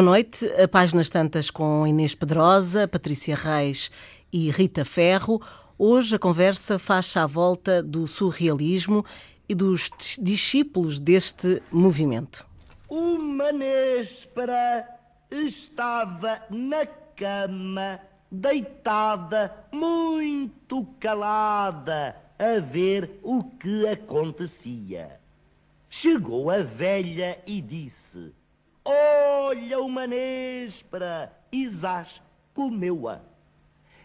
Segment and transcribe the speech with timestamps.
[0.00, 0.46] Boa noite.
[0.52, 3.90] A Páginas Tantas com Inês Pedrosa, Patrícia Reis
[4.32, 5.42] e Rita Ferro.
[5.76, 9.04] Hoje a conversa faz-se à volta do surrealismo
[9.46, 12.46] e dos discípulos deste movimento.
[12.88, 14.88] Uma néspera
[15.30, 18.00] estava na cama,
[18.32, 25.20] deitada, muito calada, a ver o que acontecia.
[25.90, 28.39] Chegou a velha e disse:
[28.84, 32.20] Olha uma néspera, Isás
[32.54, 33.20] comeu-a.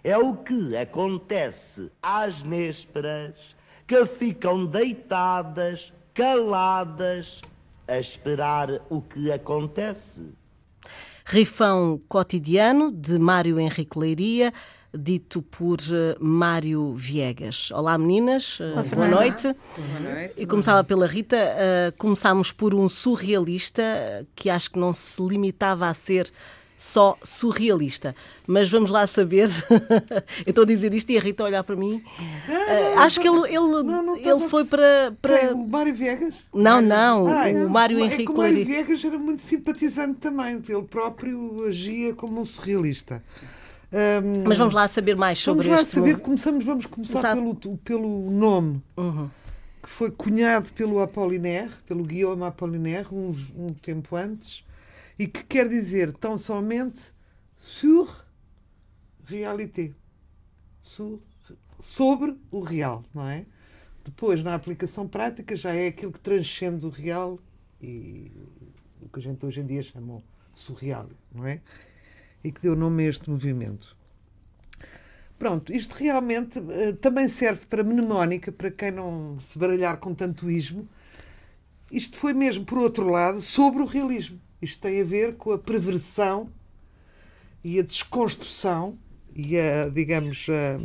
[0.03, 3.55] É o que acontece às nésperas
[3.87, 7.41] que ficam deitadas, caladas,
[7.87, 10.33] a esperar o que acontece.
[11.25, 14.53] Rifão Cotidiano, de Mário Henrique Leiria,
[14.97, 17.71] dito por uh, Mário Viegas.
[17.71, 19.43] Olá meninas, uh, boa, noite.
[19.77, 20.33] boa noite.
[20.37, 23.83] E começava pela Rita, uh, começámos por um surrealista
[24.35, 26.31] que acho que não se limitava a ser
[26.77, 28.15] só surrealista.
[28.47, 29.49] Mas vamos lá saber.
[30.45, 32.03] eu estou a dizer isto e a Rita a olhar para mim.
[32.47, 35.13] Não, não, acho que ele, ele, não, ele foi para.
[35.21, 35.53] para...
[35.53, 36.35] o Mário Viegas?
[36.53, 37.27] Não, não.
[37.27, 40.61] Ah, o Mário é Henrique O Mário Viegas era muito simpatizante também.
[40.67, 43.23] Ele próprio agia como um surrealista.
[43.95, 45.95] Um, Mas vamos lá saber mais sobre vamos este.
[45.97, 48.83] Lá saber, começamos, vamos começar pelo, pelo nome.
[48.97, 49.29] Uhum.
[49.81, 54.65] Que foi cunhado pelo Apollinaire, pelo Guillaume Apollinaire, um, um tempo antes
[55.17, 57.13] e que quer dizer tão somente
[57.55, 58.25] sur
[59.23, 59.93] réalité.
[60.81, 61.21] Sur,
[61.79, 63.45] sobre o real, não é?
[64.03, 67.39] Depois, na aplicação prática, já é aquilo que transcende o real
[67.81, 68.31] e
[69.01, 70.21] o que a gente hoje em dia chama
[70.53, 71.61] surreal, não é?
[72.45, 73.97] E que deu nome a este movimento.
[75.39, 80.47] Pronto, isto realmente uh, também serve para mnemónica, para quem não se baralhar com tanto
[80.47, 80.87] ismo.
[81.91, 84.39] Isto foi mesmo, por outro lado, sobre o realismo.
[84.61, 86.51] Isto tem a ver com a perversão
[87.63, 88.95] e a desconstrução
[89.35, 90.77] e a, digamos, a,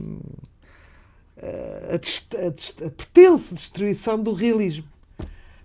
[1.46, 4.88] a, a, a pretensa destruição do realismo.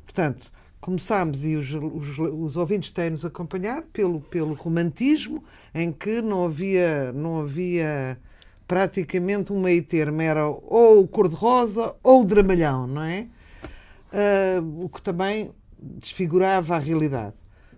[0.04, 0.52] Portanto,
[0.86, 7.12] começámos, e os, os, os ouvintes têm-nos acompanhado, pelo, pelo romantismo, em que não havia,
[7.12, 8.20] não havia
[8.68, 13.26] praticamente um meio termo, era ou o cor-de-rosa ou o dramalhão, não é?
[14.14, 17.34] Uh, o que também desfigurava a realidade.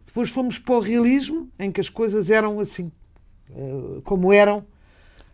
[0.05, 2.91] Depois fomos para o realismo, em que as coisas eram assim,
[3.51, 4.65] eh, como eram,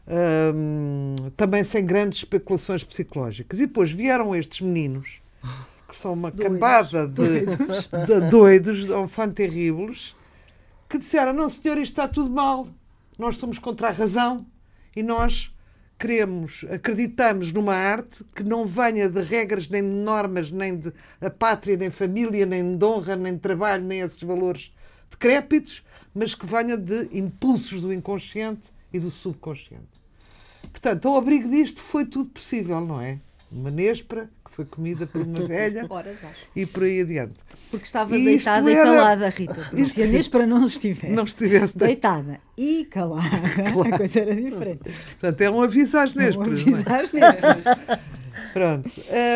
[0.08, 3.60] ehm, também sem grandes especulações psicológicas.
[3.60, 5.22] E depois vieram estes meninos,
[5.94, 6.54] que são uma doidos.
[6.60, 10.16] cambada de doidos, de doidos enfants terribles,
[10.90, 12.68] que disseram: Não, senhor, isto está tudo mal,
[13.18, 14.44] nós somos contra a razão
[14.96, 15.56] e nós
[16.00, 21.30] queremos, acreditamos numa arte que não venha de regras, nem de normas, nem de a
[21.30, 24.74] pátria, nem família, nem de honra, nem de trabalho, nem esses valores
[25.12, 25.84] decrépitos,
[26.14, 30.02] mas que venha de impulsos do inconsciente e do subconsciente.
[30.72, 33.20] Portanto, ao abrigo disto foi tudo possível, não é?
[33.54, 35.88] Uma néspera que foi comida por uma velha
[36.56, 37.40] e por aí adiante.
[37.70, 39.70] Porque estava e deitada e calada, Rita.
[39.74, 43.30] Isto, se a néspera não estivesse, não estivesse deitada e calada,
[43.72, 43.94] claro.
[43.94, 44.84] a coisa era diferente.
[45.20, 46.48] Portanto, é um aviso às nésperas.
[46.48, 47.64] É um aviso às nésperas.
[48.54, 48.90] Pronto.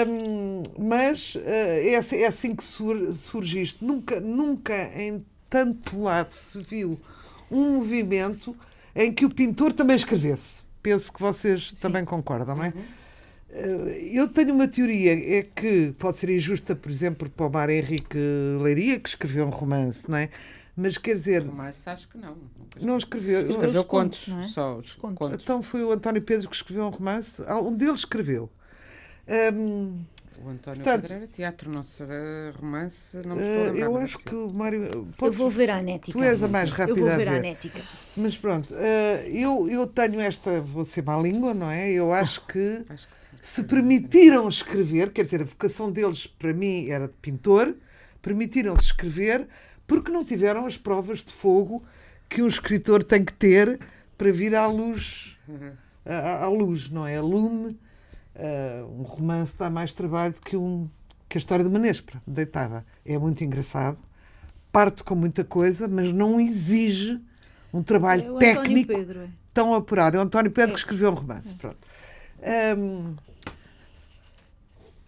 [0.07, 3.83] Um, mas uh, é, é, assim que sur, surge isto.
[3.83, 6.99] Nunca, nunca em tanto lado se viu
[7.49, 8.55] um movimento
[8.95, 10.65] em que o pintor também escrevesse.
[10.81, 11.81] Penso que vocês Sim.
[11.81, 12.67] também concordam, não é?
[12.67, 12.83] Uhum.
[14.13, 18.17] Eu tenho uma teoria, é que pode ser injusta, por exemplo, para o Mar Henrique
[18.61, 20.29] Leiria, que escreveu um romance, não é?
[20.75, 21.43] Mas quer dizer.
[21.43, 22.37] Romance acho que não.
[22.79, 23.49] Não escreveu.
[23.49, 24.47] Escreveu contos, contos, não é?
[24.47, 25.33] Só os contos.
[25.33, 27.41] Então foi o António Pedro que escreveu um romance.
[27.41, 28.47] Um deles escreveu.
[29.53, 30.05] Um,
[30.43, 34.53] o António Portanto, Pedreira, teatro, será romance, não me estou uh, Eu acho que o
[34.53, 34.87] Mário.
[35.17, 36.17] Podes, eu vou ver a Anética.
[36.17, 36.99] Tu és a mais rápida.
[36.99, 37.35] Eu vou ver a, ver.
[37.35, 37.81] a Anética.
[38.15, 40.61] Mas pronto, uh, eu, eu tenho esta.
[40.61, 41.91] Vou ser má língua, não é?
[41.91, 46.89] Eu acho que, acho que se permitiram escrever, quer dizer, a vocação deles para mim
[46.89, 47.75] era de pintor,
[48.21, 49.47] permitiram-se escrever
[49.87, 51.83] porque não tiveram as provas de fogo
[52.29, 53.79] que um escritor tem que ter
[54.17, 55.37] para vir à luz.
[55.47, 55.71] Uhum.
[56.05, 57.17] À, à luz, não é?
[57.17, 57.77] A lume
[58.37, 60.87] Uh, um romance dá mais trabalho que, um,
[61.27, 62.85] que a história de Manespra, deitada.
[63.03, 63.97] É muito engraçado,
[64.71, 67.19] parte com muita coisa, mas não exige
[67.73, 69.29] um trabalho é técnico Pedro, é.
[69.53, 70.17] tão apurado.
[70.17, 70.73] É o António Pedro é.
[70.73, 71.53] que escreveu um romance.
[71.53, 71.57] É.
[71.57, 71.77] Pronto.
[72.77, 73.15] Um,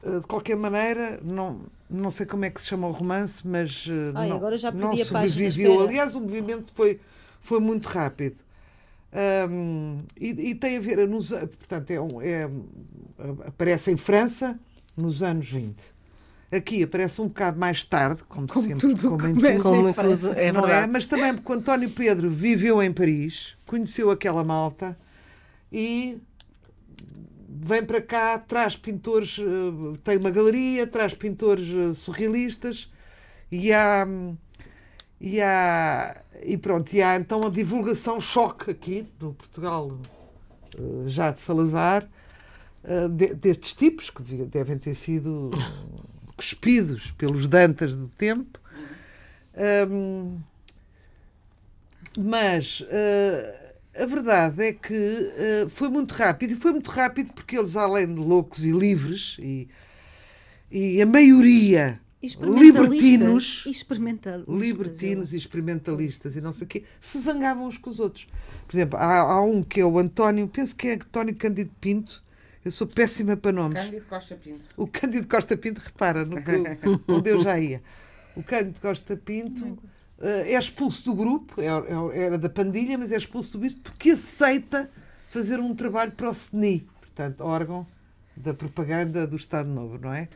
[0.03, 4.29] de qualquer maneira, não, não sei como é que se chama o romance, mas Ai,
[4.29, 5.81] não, agora já não sobreviveu.
[5.81, 6.99] Aliás, o movimento foi,
[7.41, 8.37] foi muito rápido.
[9.11, 11.95] Um, e, e, tem a ver, nos, portanto, é,
[12.27, 12.49] é,
[13.47, 14.59] aparece em França
[14.95, 15.75] nos anos 20.
[16.51, 19.63] Aqui aparece um bocado mais tarde, como, como sempre, tudo, como em tudo.
[19.63, 20.83] Como tudo, é não verdade.
[20.83, 20.87] é?
[20.87, 24.97] Mas também porque o António Pedro viveu em Paris, conheceu aquela malta
[25.71, 26.19] e
[27.47, 32.91] vem para cá, traz pintores, eh, tem uma galeria, traz pintores eh, surrealistas
[33.51, 34.07] e há.
[35.21, 39.99] E, há, e pronto, e há então a divulgação choque aqui no Portugal
[40.77, 42.07] eh, já de Salazar
[42.85, 45.51] eh, de- destes tipos que devem ter sido
[46.37, 48.59] cuspidos pelos Dantas do tempo.
[52.17, 57.75] Mas eh, a verdade é que foi muito rápido, e foi muito rápido porque eles,
[57.75, 59.67] além de loucos e livres, e,
[60.71, 64.59] e a maioria libertinos, Experimentalistas.
[64.59, 68.27] libertinos e experimentalistas e não sei o quê, se zangavam uns com os outros.
[68.67, 72.21] Por exemplo, há, há um que é o António, penso que é António Cândido Pinto,
[72.63, 73.81] eu sou péssima para nomes.
[73.81, 74.61] Cândido Costa Pinto.
[74.75, 76.51] O Cândido Costa Pinto, repara, no que
[77.07, 77.81] onde eu já ia.
[78.35, 79.77] O Cândido Costa Pinto
[80.21, 83.77] eh, é expulso do grupo, é- é- era da pandilha, mas é expulso do grupo
[83.83, 84.89] porque aceita
[85.29, 87.87] fazer um trabalho para o CNI, portanto, órgão
[88.35, 90.27] da propaganda do Estado Novo, não é?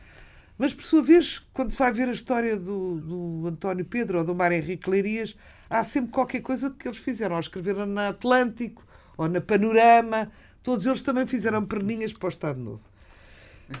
[0.56, 4.24] Mas, por sua vez, quando se vai ver a história do, do António Pedro ou
[4.24, 5.36] do Mário Henrique Leirias,
[5.68, 7.34] há sempre qualquer coisa que eles fizeram.
[7.34, 8.86] Ou escreveram na Atlântico,
[9.16, 10.30] ou na Panorama.
[10.62, 12.80] Todos eles também fizeram perninhas para o Estado Novo.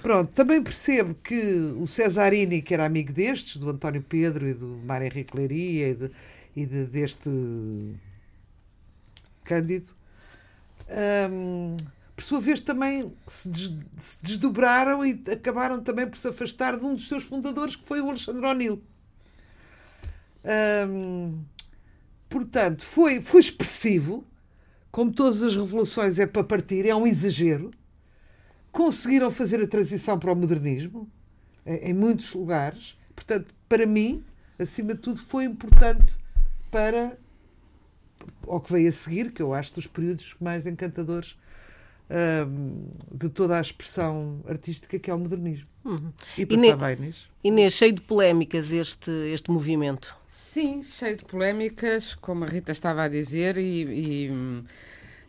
[0.02, 1.36] Pronto, também percebo que
[1.78, 5.94] o Cesarini, que era amigo destes, do António Pedro e do Mário Henrique Leiria e,
[5.94, 6.10] de-
[6.56, 7.28] e de- deste
[9.44, 9.90] Cândido,
[11.30, 11.76] hum,
[12.14, 16.84] por sua vez também se, des- se desdobraram e acabaram também por se afastar de
[16.84, 18.82] um dos seus fundadores, que foi o Alexandre O'Neill.
[20.88, 21.42] Hum,
[22.28, 24.24] portanto, foi, foi expressivo,
[24.92, 27.70] como todas as revoluções é para partir, é um exagero.
[28.70, 31.10] Conseguiram fazer a transição para o modernismo
[31.66, 32.96] em, em muitos lugares.
[33.14, 34.24] Portanto, para mim,
[34.58, 36.12] acima de tudo, foi importante
[36.70, 37.18] para
[38.46, 41.36] ao que veio a seguir, que eu acho dos períodos mais encantadores
[42.10, 45.68] hum, de toda a expressão artística que é o modernismo.
[46.38, 47.28] E E passava nisso.
[47.42, 50.14] Inês, cheio de polémicas este, este movimento.
[50.26, 54.28] Sim, cheio de polémicas, como a Rita estava a dizer, e,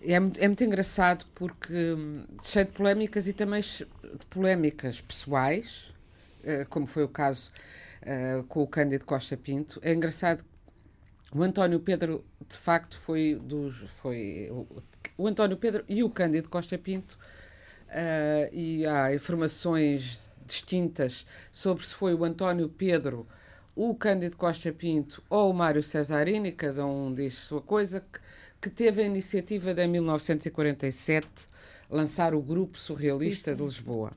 [0.02, 5.02] e, é, muito- é muito engraçado porque hum, cheio de polémicas e também de polémicas
[5.02, 5.92] pessoais,
[6.44, 7.52] eh, como foi o caso
[8.02, 9.80] eh, com o Cândido Costa Pinto.
[9.82, 10.44] É engraçado
[11.34, 13.76] o António Pedro, de facto, foi dos.
[13.90, 14.50] Foi,
[15.18, 17.18] o, António Pedro e o Cândido Costa Pinto,
[17.90, 23.28] eh, e há informações distintas sobre se foi o António Pedro,
[23.76, 28.20] o Cândido Costa Pinto ou o Mário Cesarini, cada um diz sua coisa, que,
[28.62, 31.28] que teve a iniciativa de, em 1947,
[31.90, 34.12] lançar o Grupo Surrealista de Lisboa.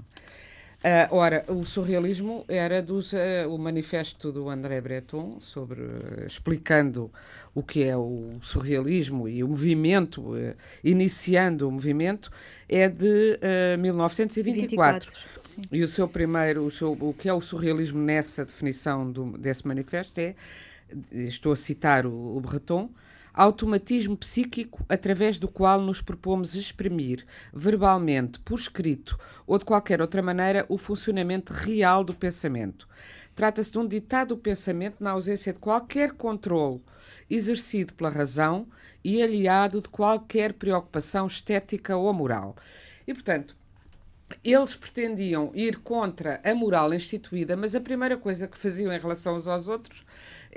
[0.82, 7.10] Ah, ora, o surrealismo era dos, ah, o manifesto do André Breton sobre ah, explicando
[7.52, 10.34] o que é o surrealismo e o movimento,
[10.84, 12.30] iniciando o movimento,
[12.68, 15.10] é de ah, 1924.
[15.10, 15.38] 24.
[15.48, 15.62] Sim.
[15.72, 19.66] E o seu primeiro, o, seu, o que é o surrealismo nessa definição do, desse
[19.66, 20.36] manifesto é,
[21.12, 22.88] estou a citar o, o Breton,
[23.38, 29.16] automatismo psíquico através do qual nos propomos exprimir, verbalmente, por escrito
[29.46, 32.88] ou de qualquer outra maneira, o funcionamento real do pensamento.
[33.36, 36.82] Trata-se de um ditado do pensamento na ausência de qualquer controle
[37.30, 38.66] exercido pela razão
[39.04, 42.56] e aliado de qualquer preocupação estética ou moral.
[43.06, 43.56] E, portanto,
[44.42, 49.36] eles pretendiam ir contra a moral instituída, mas a primeira coisa que faziam em relação
[49.36, 50.04] uns aos outros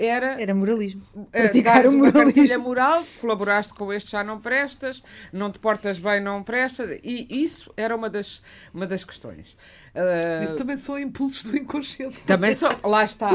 [0.05, 1.01] era Era moralismo.
[1.33, 2.59] eh, Praticar o moralismo.
[2.63, 7.71] moral, colaboraste com este já não prestas, não te portas bem, não prestas, e isso
[7.77, 8.41] era uma das,
[8.73, 9.55] uma das questões.
[9.93, 12.21] Eh, Isso também são impulsos do inconsciente.
[12.21, 13.29] também só, lá está,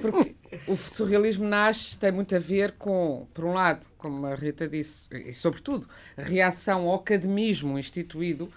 [0.00, 0.34] porque
[0.68, 5.06] o surrealismo nasce, tem muito a ver com, por um lado, como a Rita disse,
[5.10, 8.50] e sobretudo, a reação ao academismo instituído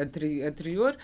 [0.00, 0.96] anteri- anterior,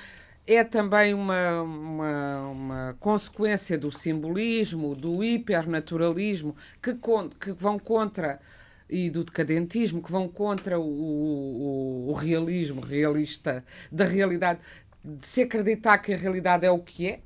[0.49, 8.40] é também uma, uma, uma consequência do simbolismo, do hipernaturalismo, que, con- que vão contra
[8.88, 14.61] e do decadentismo, que vão contra o, o, o realismo realista da realidade,
[15.05, 17.21] de se acreditar que a realidade é o que é,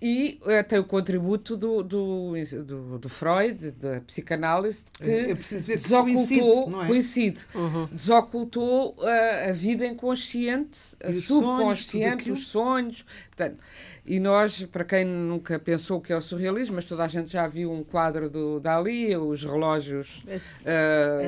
[0.00, 2.32] e eh, tem o contributo do, do,
[2.64, 5.34] do, do Freud, da psicanálise, que
[5.74, 6.86] desocultou, coincide, é?
[6.86, 7.46] coincide,
[7.92, 12.34] desocultou eh, a vida inconsciente, a E os sonhos, subconsciente, aquilo.
[12.34, 13.04] os sonhos.
[13.34, 13.62] Portanto,
[14.04, 17.32] e nós, para quem nunca pensou o que é o surrealismo, mas toda a gente
[17.32, 20.22] já viu um quadro do Dali, os relógios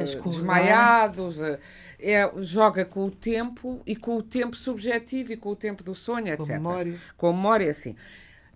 [0.04, 0.24] escorregar.
[0.24, 1.58] desmaiados, eh,
[2.00, 5.94] é, joga com o tempo e com o tempo subjetivo e com o tempo do
[5.94, 6.50] sonho, Com etc.
[6.50, 7.00] a memória.
[7.16, 7.96] Com a memória, assim.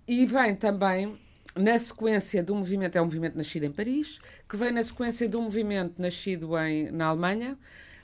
[0.06, 1.18] E vem também
[1.56, 5.40] na sequência do movimento, é um movimento nascido em Paris, que vem na sequência do
[5.40, 7.58] movimento nascido em, na Alemanha,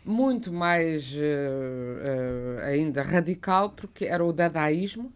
[0.05, 5.13] muito mais uh, uh, ainda radical, porque era o dadaísmo,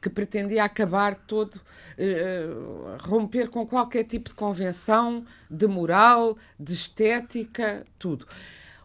[0.00, 7.84] que pretendia acabar todo, uh, romper com qualquer tipo de convenção, de moral, de estética,
[7.98, 8.26] tudo.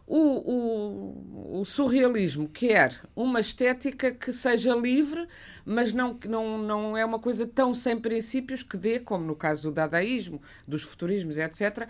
[0.06, 5.26] O, o, o, surrealismo quer uma estética que seja livre,
[5.64, 9.62] mas não, não, não é uma coisa tão sem princípios que dê, como no caso
[9.62, 11.88] do dadaísmo, dos futurismos, etc.,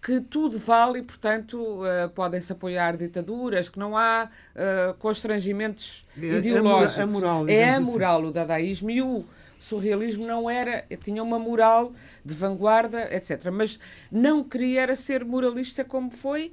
[0.00, 6.24] que tudo vale e, portanto, uh, podem-se apoiar ditaduras, que não há uh, constrangimentos é,
[6.24, 6.98] ideológicos.
[6.98, 8.28] É a moral, é a moral assim.
[8.28, 9.24] o dadaísmo e o
[9.58, 11.92] surrealismo não era, tinha uma moral
[12.24, 13.50] de vanguarda, etc.
[13.52, 13.78] Mas
[14.10, 16.52] não queria era ser moralista como foi.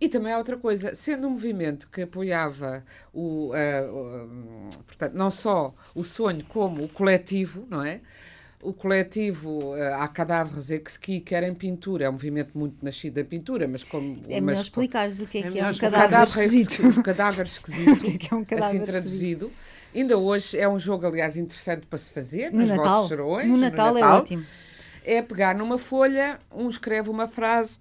[0.00, 5.30] E também há outra coisa, sendo um movimento que apoiava o, uh, uh, portanto, não
[5.30, 8.00] só o sonho como o coletivo, não é?
[8.64, 13.14] o coletivo uh, Há Cadáveres Exqui, que era em pintura, é um movimento muito nascido
[13.14, 14.22] da pintura, mas como...
[14.28, 16.86] É melhor explicares o que é, que é um cadáver, cadáver esquisito.
[16.86, 19.52] Um cadáver esquisito, o que é, que é um cadáver assim traduzido.
[19.94, 22.84] Ainda hoje é um jogo, aliás, interessante para se fazer, no nos Natal.
[22.84, 23.48] vossos serões.
[23.48, 24.46] No Natal, no Natal é ótimo.
[25.04, 27.78] É pegar numa folha, um escreve uma frase,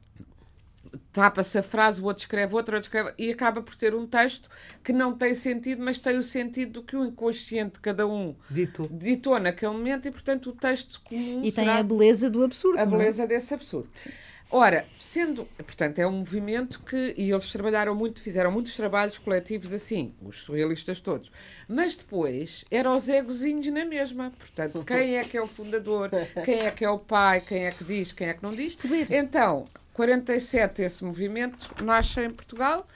[1.12, 4.50] tapa-se a frase, o outro escreve outra, outro escreve, e acaba por ter um texto
[4.84, 8.36] que não tem sentido, mas tem o sentido do que o inconsciente de cada um
[8.50, 11.41] ditou, ditou naquele momento, e portanto o texto comum.
[11.43, 12.77] E tem a beleza do absurdo.
[12.79, 12.96] A não?
[12.96, 12.98] É?
[12.98, 13.89] beleza desse absurdo.
[13.96, 14.12] Sim.
[14.55, 19.74] Ora, sendo, portanto, é um movimento que, e eles trabalharam muito, fizeram muitos trabalhos coletivos
[19.74, 21.31] assim, os surrealistas todos,
[21.67, 26.12] mas depois eram os egozinhos na mesma, portanto, quem é que é o fundador,
[26.45, 28.77] quem é que é o pai, quem é que diz, quem é que não diz.
[29.10, 32.88] Então, 47 esse movimento nasce em Portugal,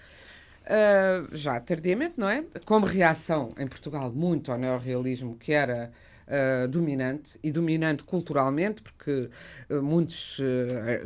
[0.62, 2.44] uh, já tardiamente, não é?
[2.66, 5.92] Como reação em Portugal muito ao neorrealismo, que era
[6.28, 9.30] uh, dominante, e dominante culturalmente, porque
[9.70, 10.40] uh, muitos,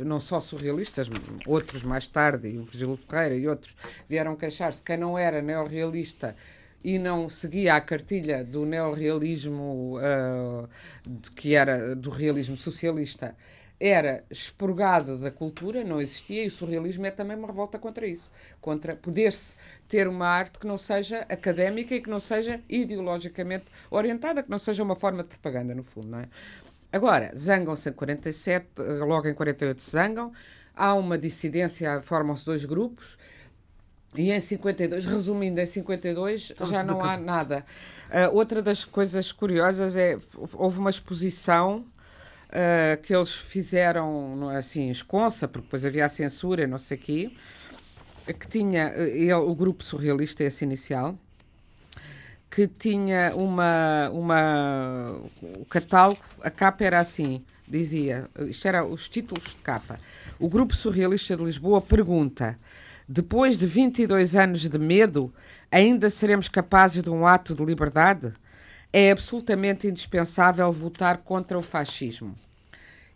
[0.04, 1.08] não só surrealistas,
[1.46, 3.76] outros mais tarde, e o Virgílio Ferreira e outros,
[4.08, 6.36] vieram queixar-se quem não era neorrealista
[6.84, 9.98] e não seguia a cartilha do neorrealismo,
[11.36, 13.36] que era do realismo socialista,
[13.84, 18.30] era expurgado da cultura, não existia, e o surrealismo é também uma revolta contra isso,
[18.60, 19.56] contra poder-se
[19.88, 24.58] ter uma arte que não seja académica e que não seja ideologicamente orientada, que não
[24.58, 26.28] seja uma forma de propaganda, no fundo, não é?
[26.92, 28.66] Agora, zangam-se em 47,
[29.00, 30.32] logo em 48 se zangam,
[30.76, 33.18] há uma dissidência, formam-se dois grupos,
[34.14, 37.64] e em 52, resumindo, em 52 já não há nada.
[38.10, 40.18] Uh, outra das coisas curiosas é,
[40.52, 41.84] houve uma exposição
[42.52, 46.96] uh, que eles fizeram, não é assim, esconsa, porque depois havia a censura, não sei
[46.96, 47.30] quê,
[48.38, 51.18] que tinha, ele, o grupo surrealista, esse inicial,
[52.50, 55.20] que tinha uma, uma.
[55.58, 59.98] O catálogo, a capa era assim, dizia, isto era os títulos de capa.
[60.38, 62.58] O Grupo Surrealista de Lisboa pergunta:
[63.08, 65.32] depois de 22 anos de medo,
[65.70, 68.32] ainda seremos capazes de um ato de liberdade?
[68.92, 72.34] É absolutamente indispensável votar contra o fascismo.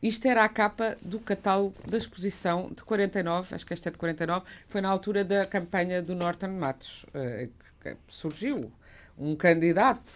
[0.02, 3.98] Isto era a capa do catálogo da exposição de 49, acho que esta é de
[3.98, 7.48] 49, foi na altura da campanha do Norton Matos, eh,
[7.82, 8.70] que surgiu
[9.18, 10.12] um candidato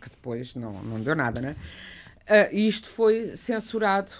[0.00, 1.56] que depois não, não deu nada, né?
[2.52, 4.12] E isto foi censurado.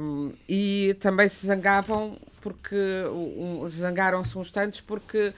[0.00, 2.76] Um, e também se zangavam porque
[3.12, 5.34] um, zangaram-se uns tantos porque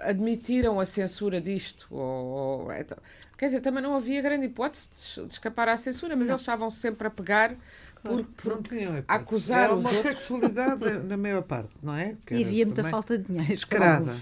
[0.00, 1.86] admitiram a censura disto.
[1.90, 2.98] Ou, ou, então,
[3.36, 6.34] quer dizer, também não havia grande hipótese de, de escapar à censura, mas não.
[6.34, 7.56] eles estavam sempre a pegar
[8.02, 8.62] por, por
[9.06, 12.16] acusar Era uma sexualidade na maior parte, não é?
[12.26, 13.54] Que e havia muita falta de dinheiro.
[13.54, 14.16] Escrada.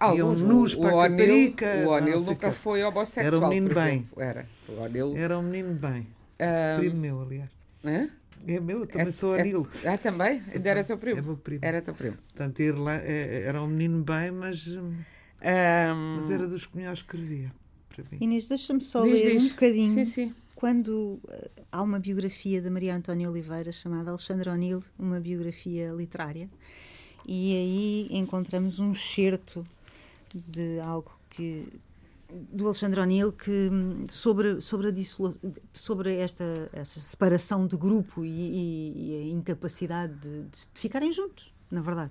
[0.00, 1.54] Alguns, nus para o O'Neill,
[1.86, 3.26] o O'Neill nunca foi homossexual.
[3.26, 4.08] Era um menino bem.
[4.16, 4.48] Era.
[4.66, 6.08] O Era um menino bem.
[6.40, 7.50] Um, Primo meu, aliás.
[7.84, 8.08] É?
[8.46, 9.66] É meu, também é, sou anil.
[9.82, 10.42] É, ah, também?
[10.52, 11.18] Ainda era teu primo?
[11.18, 11.60] É meu primo.
[11.62, 12.16] Era teu primo.
[12.16, 14.94] Portanto, é, era um menino bem, mas, um,
[16.16, 17.52] mas era dos que melhor escrevia.
[18.20, 19.44] Inês, deixa-me só diz, ler diz.
[19.44, 19.94] um bocadinho.
[19.94, 20.34] Sim, sim.
[20.54, 26.48] Quando uh, há uma biografia da Maria Antónia Oliveira chamada Alexandra O'Neill, uma biografia literária,
[27.26, 29.66] e aí encontramos um excerto
[30.34, 31.66] de algo que,
[32.50, 33.70] do Alexandre O'Neill que
[34.08, 34.92] sobre sobre a
[35.72, 41.52] sobre esta essa separação de grupo e, e, e a incapacidade de, de, ficarem juntos
[41.70, 42.10] na verdade.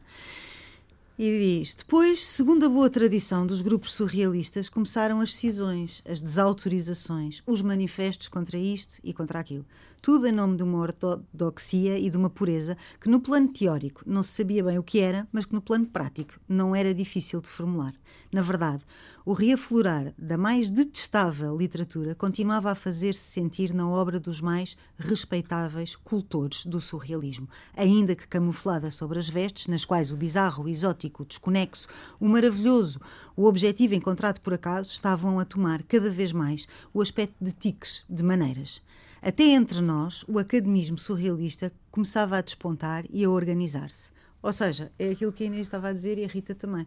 [1.17, 7.41] E diz depois segundo a boa tradição dos grupos surrealistas começaram as cisões as desautorizações
[7.45, 9.65] os manifestos contra isto e contra aquilo
[10.01, 14.23] tudo em nome de uma ortodoxia e de uma pureza que no plano teórico não
[14.23, 17.47] se sabia bem o que era mas que no plano prático não era difícil de
[17.47, 17.93] formular.
[18.31, 18.83] Na verdade
[19.29, 25.95] o reaflorar da mais detestável literatura continuava a fazer-se sentir na obra dos mais respeitáveis
[25.95, 31.21] cultores do surrealismo, ainda que camuflada sobre as vestes, nas quais o bizarro, o exótico,
[31.21, 31.87] o desconexo,
[32.19, 32.99] o maravilhoso,
[33.39, 38.03] o objetivo encontrado por acaso estavam a tomar cada vez mais o aspecto de tiques,
[38.09, 38.81] de maneiras.
[39.21, 44.11] Até entre nós, o academismo surrealista começava a despontar e a organizar-se.
[44.43, 46.85] Ou seja, é aquilo que a Inês estava a dizer e a Rita também.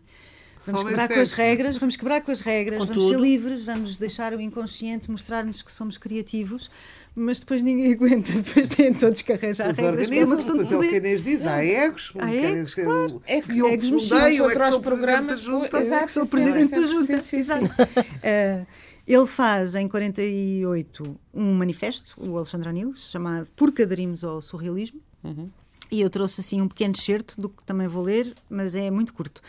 [0.67, 3.15] Vamos quebrar com as regras, vamos quebrar com as regras, com vamos tudo.
[3.15, 6.71] ser livres, vamos deixar o inconsciente mostrar-nos que somos criativos,
[7.15, 10.11] mas depois ninguém aguenta, depois têm todos que arranjar Mas regras.
[10.11, 10.75] É uma questão de poder.
[10.75, 13.17] É o que a Inês diz, há egos, há egos, claro.
[13.17, 15.81] O, é que eu egos fundei, eu é que sou programas, da junta.
[15.81, 17.21] Exato, que sou presidente da junta.
[17.23, 17.41] Sim.
[17.41, 18.67] Uh,
[19.07, 25.01] ele faz em 48 um manifesto, o Alexandre Anil, chamado Porque Aderimos ao Surrealismo.
[25.25, 25.51] Uhum.
[25.91, 29.13] E eu trouxe assim um pequeno excerto do que também vou ler, mas é muito
[29.13, 29.43] curto.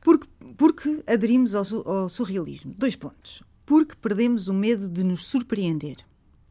[0.00, 0.26] Porque,
[0.56, 2.74] porque aderimos ao, ao surrealismo?
[2.76, 3.42] Dois pontos.
[3.66, 5.98] Porque perdemos o medo de nos surpreender.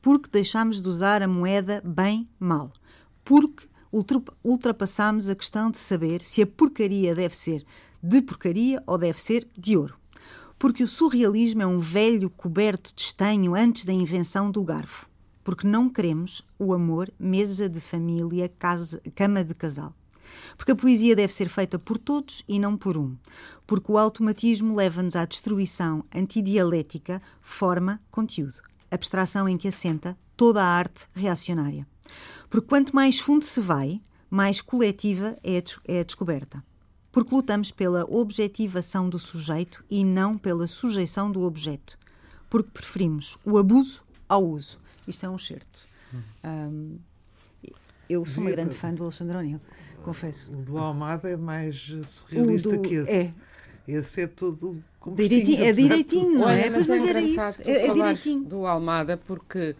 [0.01, 2.71] Porque deixamos de usar a moeda bem-mal.
[3.23, 3.67] Porque
[4.43, 7.65] ultrapassamos a questão de saber se a porcaria deve ser
[8.01, 9.97] de porcaria ou deve ser de ouro.
[10.57, 15.09] Porque o surrealismo é um velho coberto de estanho antes da invenção do garfo
[15.49, 19.95] porque não queremos o amor mesa de família, casa, cama de casal.
[20.57, 23.15] Porque a poesia deve ser feita por todos e não por um.
[23.65, 28.61] Porque o automatismo leva-nos à destruição antidialética, forma, conteúdo.
[28.91, 31.87] Abstração em que assenta toda a arte reacionária.
[32.49, 36.63] Porque quanto mais fundo se vai, mais coletiva é a, é descoberta.
[37.11, 41.97] Porque lutamos pela objetivação do sujeito e não pela sujeição do objeto.
[42.49, 45.79] Porque preferimos o abuso ao uso isto é um certo.
[46.43, 46.99] Um,
[48.09, 49.61] eu sou uma grande fã do Alexandre O'Neill,
[50.03, 50.51] confesso.
[50.51, 53.11] O do Almada é mais surrealista do, que esse.
[53.11, 53.33] É.
[53.87, 56.69] Esse é todo direitinho, é direitinho, não é?
[56.69, 57.61] Mas, mas, era isso.
[57.65, 58.43] É, é direitinho.
[58.43, 59.75] Do Almada, porque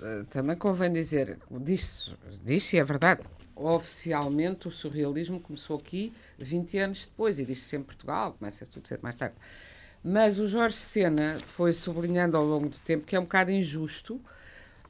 [0.00, 2.12] uh, também convém dizer, diz-se,
[2.44, 3.22] diz é verdade,
[3.56, 8.88] oficialmente o surrealismo começou aqui 20 anos depois, e diz-se sempre Portugal, começa tudo a
[8.88, 9.34] ser mais tarde.
[10.02, 14.20] Mas o Jorge Sena foi sublinhando ao longo do tempo que é um bocado injusto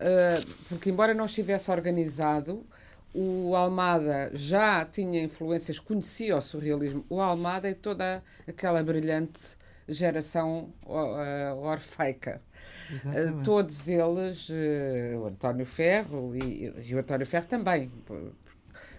[0.00, 2.66] ah, porque embora não estivesse organizado,
[3.12, 9.56] o Almada já tinha influências, conhecia o surrealismo, o Almada e toda aquela brilhante
[9.88, 12.40] geração uh, orfeica.
[13.04, 17.90] Uh, todos eles, uh, o António Ferro e, e, o António Ferro também,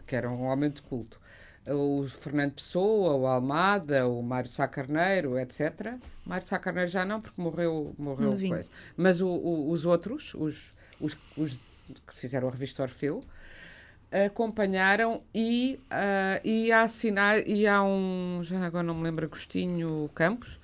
[0.06, 1.20] que era um homem de culto.
[1.68, 5.94] O Fernando Pessoa, o Almada, o Mário Sá Carneiro, etc.
[6.26, 8.70] Mário Sá Carneiro já não, porque morreu, morreu depois.
[8.98, 11.60] Mas o, o, os outros, os, os, os
[12.08, 13.22] que fizeram a revista Orfeu,
[14.26, 20.10] acompanharam e, uh, e a assinar, e há um, já agora não me lembro, Agostinho
[20.14, 20.60] Campos,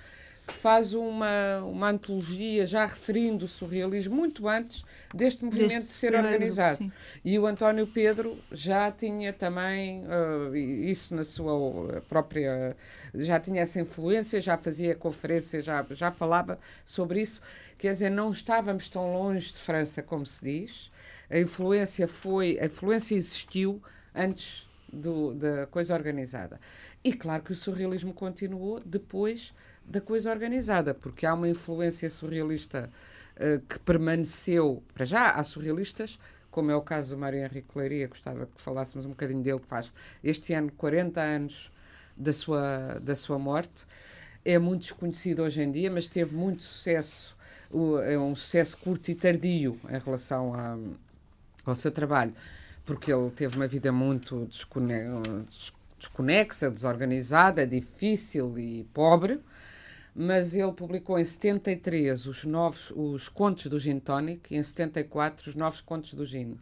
[0.48, 5.94] que faz uma, uma antologia já referindo o surrealismo muito antes deste movimento deste de
[5.94, 6.78] ser organizado.
[6.78, 6.92] Sim.
[7.24, 12.78] E o António Pedro já tinha também uh, isso na sua própria.
[13.14, 17.42] já tinha essa influência, já fazia conferências, já, já falava sobre isso.
[17.78, 20.92] Quer dizer, não estávamos tão longe de França como se diz.
[21.30, 23.84] A influência foi, a influência existiu
[24.16, 26.58] antes do, da coisa organizada.
[27.04, 29.54] E claro que o surrealismo continuou depois
[29.88, 32.89] da coisa organizada, porque há uma influência surrealista
[33.36, 34.84] uh, que permaneceu.
[34.93, 36.19] Para já, há surrealistas,
[36.52, 39.67] como é o caso do Mário Henrique Leiria, gostava que falássemos um bocadinho dele, que
[39.67, 39.91] faz
[40.23, 41.71] este ano 40 anos
[42.15, 43.86] da sua, da sua morte.
[44.43, 47.38] É muito desconhecido hoje em dia, mas teve muito sucesso
[48.06, 50.78] é um sucesso curto e tardio em relação a,
[51.65, 52.34] ao seu trabalho,
[52.86, 54.47] porque ele teve uma vida muito
[56.00, 59.41] desconexa, desorganizada, difícil e pobre,
[60.19, 65.51] mas ele publicou em 73 os novos os contos do Gin Tonic e em 74
[65.51, 66.58] os novos contos do Gin.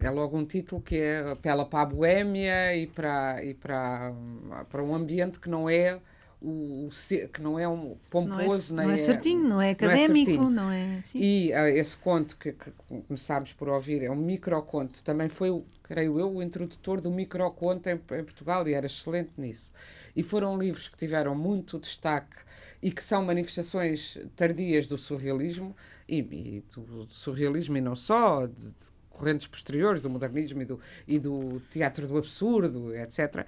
[0.00, 4.12] É logo um título que é, apela para a boémia e para, e para,
[4.68, 6.00] para um ambiente que não é
[6.40, 6.90] o, o
[7.32, 10.86] que não é um pomposo, não é, não é, certinho, não é académico, não é.
[10.86, 11.00] Não é.
[11.14, 12.72] E uh, esse conto que, que,
[13.06, 17.94] começámos por ouvir é um microconto, também foi, creio eu, o introdutor do microconto em,
[17.94, 19.72] em Portugal e era excelente nisso.
[20.18, 22.36] E foram livros que tiveram muito destaque
[22.82, 25.76] e que são manifestações tardias do surrealismo
[26.08, 28.74] e, e do, do, surrealismo e não só, de, de
[29.08, 33.46] correntes posteriores do modernismo e do, e do teatro do absurdo, etc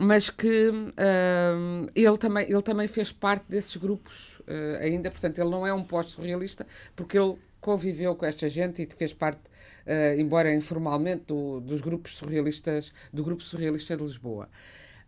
[0.00, 5.50] mas que uh, ele, também, ele também fez parte desses grupos uh, ainda, portanto, ele
[5.50, 10.54] não é um pós-surrealista, porque ele conviveu com esta gente e fez parte, uh, embora
[10.54, 14.48] informalmente, do, dos grupos surrealistas, do grupo surrealista de Lisboa.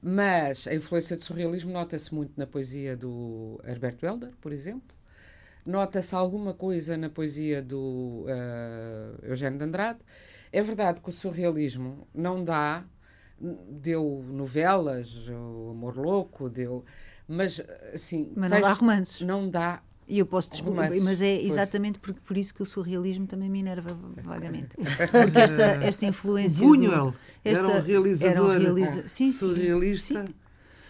[0.02, 4.96] Mas a influência do surrealismo nota-se muito na poesia do Herbert Welder, por exemplo.
[5.64, 9.98] Nota-se alguma coisa na poesia do uh, Eugênio de Andrade.
[10.50, 12.84] É verdade que o surrealismo não dá,
[13.68, 16.84] deu novelas, o Amor Louco, deu.
[17.28, 17.60] Mas,
[17.92, 18.32] assim.
[18.34, 19.20] Mas não dá romances.
[19.20, 23.28] Não dá e eu posso desculpar, mas é exatamente por, por isso que o surrealismo
[23.28, 24.76] também me enerva vagamente.
[25.10, 26.66] Porque esta, esta influência.
[26.66, 30.34] Buñuel esta, era um realizador era um realiza sim, surrealista sim.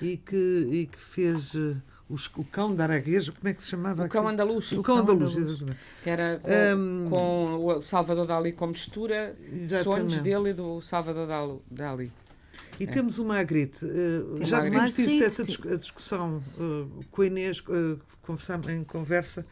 [0.01, 1.55] E, que, e que fez.
[1.55, 1.77] Uh,
[2.09, 4.05] os, o cão da Araguejo, como é que se chamava?
[4.05, 4.73] O cão andaluz.
[4.73, 5.79] O cão andaluz, exatamente.
[6.03, 9.85] Que era com, um, com, o Salvador Dali como mistura, exatamente.
[9.85, 12.11] sonhos dele e do Salvador Dali.
[12.81, 12.87] E é.
[12.87, 13.85] temos o Magritte.
[13.85, 18.01] Uh, já tínhamos tido essa discussão uh, com a Inês, uh,
[18.71, 19.45] em conversa.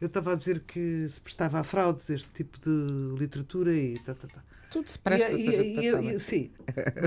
[0.00, 4.14] Eu estava a dizer que se prestava a fraudes este tipo de literatura e tá,
[4.14, 4.42] tá, tá.
[4.68, 6.50] Tudo se presta e, e, e, e, Sim,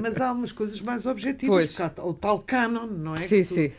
[0.02, 1.76] mas há umas coisas mais objetivas.
[1.98, 3.20] O tal canon, não é?
[3.20, 3.72] Sim, tu, sim.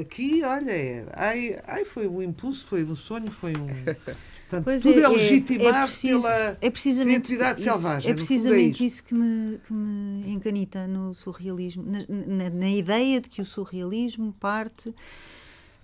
[0.00, 3.66] Aqui, olha, é, ai, ai, foi um impulso, foi um sonho, foi um.
[4.48, 8.10] Portanto, pois tudo é, é legitimado é, é preciso, pela é precisamente criatividade isso, selvagem.
[8.10, 13.20] É precisamente é isso que me, que me encanita no surrealismo, na, na, na ideia
[13.20, 14.94] de que o surrealismo parte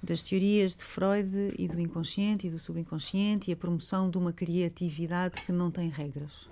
[0.02, 4.32] das teorias de Freud e do inconsciente e do subconsciente e a promoção de uma
[4.32, 6.48] criatividade que não tem regras.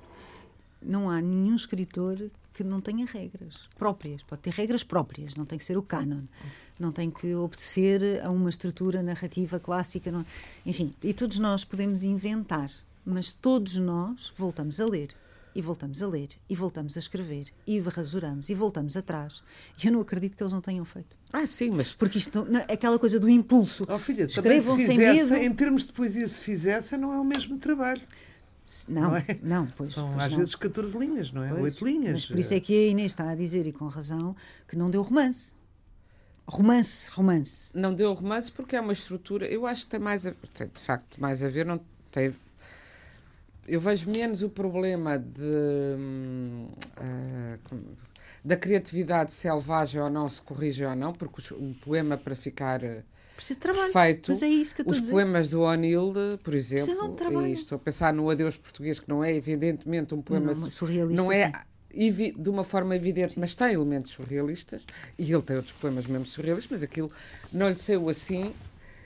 [0.83, 4.21] Não há nenhum escritor que não tenha regras próprias.
[4.25, 6.23] Pode ter regras próprias, não tem que ser o canon,
[6.77, 10.11] não tem que obedecer a uma estrutura narrativa clássica.
[10.11, 10.27] Não...
[10.67, 12.69] Enfim, e todos nós podemos inventar,
[13.07, 15.11] mas todos nós voltamos a ler.
[15.55, 19.43] E voltamos a ler, e voltamos a escrever, e rasuramos, e voltamos atrás.
[19.83, 21.17] E eu não acredito que eles não tenham feito.
[21.33, 21.93] Ah, sim, mas.
[21.95, 23.85] Porque isto, aquela coisa do impulso.
[23.89, 25.45] Oh, filha, Escrevam se fizesse, sem medo.
[25.45, 28.03] Em termos de poesia, se fizesse, não é o mesmo trabalho.
[28.89, 29.25] Não, não, é?
[29.43, 30.39] não pois, São pois às não.
[30.39, 31.49] vezes 14 linhas, não é?
[31.49, 32.13] Pois, 8 linhas.
[32.13, 34.91] Mas por isso é que a Inês está a dizer, e com razão, que não
[34.91, 35.53] deu romance.
[36.47, 37.71] Romance, romance.
[37.75, 39.47] Não deu romance porque é uma estrutura.
[39.47, 41.67] Eu acho que tem mais a, tem de facto mais a ver.
[41.67, 42.35] Não tem,
[43.67, 45.43] eu vejo menos o problema de,
[47.01, 47.79] uh,
[48.43, 52.81] da criatividade selvagem ou não se corrige ou não, porque um poema para ficar
[53.39, 53.93] Precisa de trabalho.
[53.93, 54.33] Feito.
[54.33, 58.13] Mas é isso que eu Os poemas do O'Neill, por exemplo, e estou a pensar
[58.13, 61.23] no Adeus Português, que não é evidentemente um poema não, surrealista.
[61.23, 61.53] Não é
[61.89, 64.85] de uma forma evidente, mas tem elementos surrealistas,
[65.17, 67.13] e ele tem outros poemas mesmo surrealistas, mas aquilo
[67.53, 68.53] não lhe saiu assim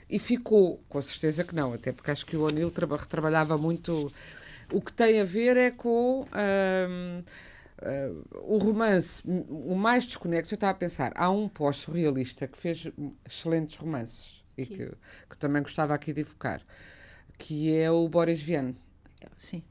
[0.09, 4.11] e ficou, com certeza que não, até porque acho que o O'Neill traba, trabalhava muito.
[4.71, 6.25] O que tem a ver é com.
[6.89, 7.21] Hum,
[7.83, 12.89] Uh, o romance, o mais desconexo, eu estava a pensar, há um pós-surrealista que fez
[13.25, 14.89] excelentes romances e que,
[15.29, 16.61] que, também gostava aqui de evocar,
[17.37, 18.73] que é o Boris Vian.
[19.37, 19.61] Sim.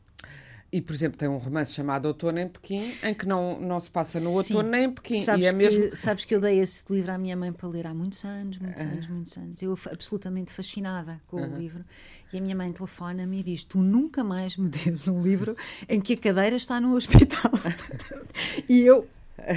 [0.73, 3.91] E, por exemplo, tem um romance chamado Outono em Pequim, em que não, não se
[3.91, 4.37] passa no Sim.
[4.55, 5.23] outono nem em Pequim.
[5.23, 5.91] Sabes, e é mesmo...
[5.91, 8.59] que, sabes que eu dei esse livro à minha mãe para ler há muitos anos,
[8.59, 9.63] muitos anos, muitos anos.
[9.63, 11.85] Eu absolutamente fascinada com o livro.
[12.33, 15.55] E a minha mãe telefona-me e diz: Tu nunca mais me des um livro
[15.87, 17.53] em que a cadeira está no hospital.
[18.67, 19.07] e eu.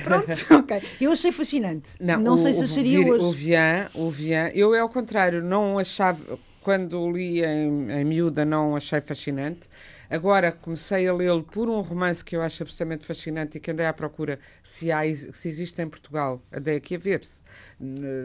[0.04, 0.82] Pronto, ok.
[1.00, 1.92] Eu achei fascinante.
[2.02, 3.26] Não, não o, sei se acharia o, hoje.
[3.26, 8.44] O Vian, o Vian, eu é ao contrário, não achava, quando li em, em miúda,
[8.44, 9.70] não achei fascinante.
[10.10, 13.86] Agora comecei a lê-lo por um romance que eu acho absolutamente fascinante e que andei
[13.86, 16.42] à procura se, há, se existe em Portugal.
[16.52, 17.42] Andei aqui a ver se,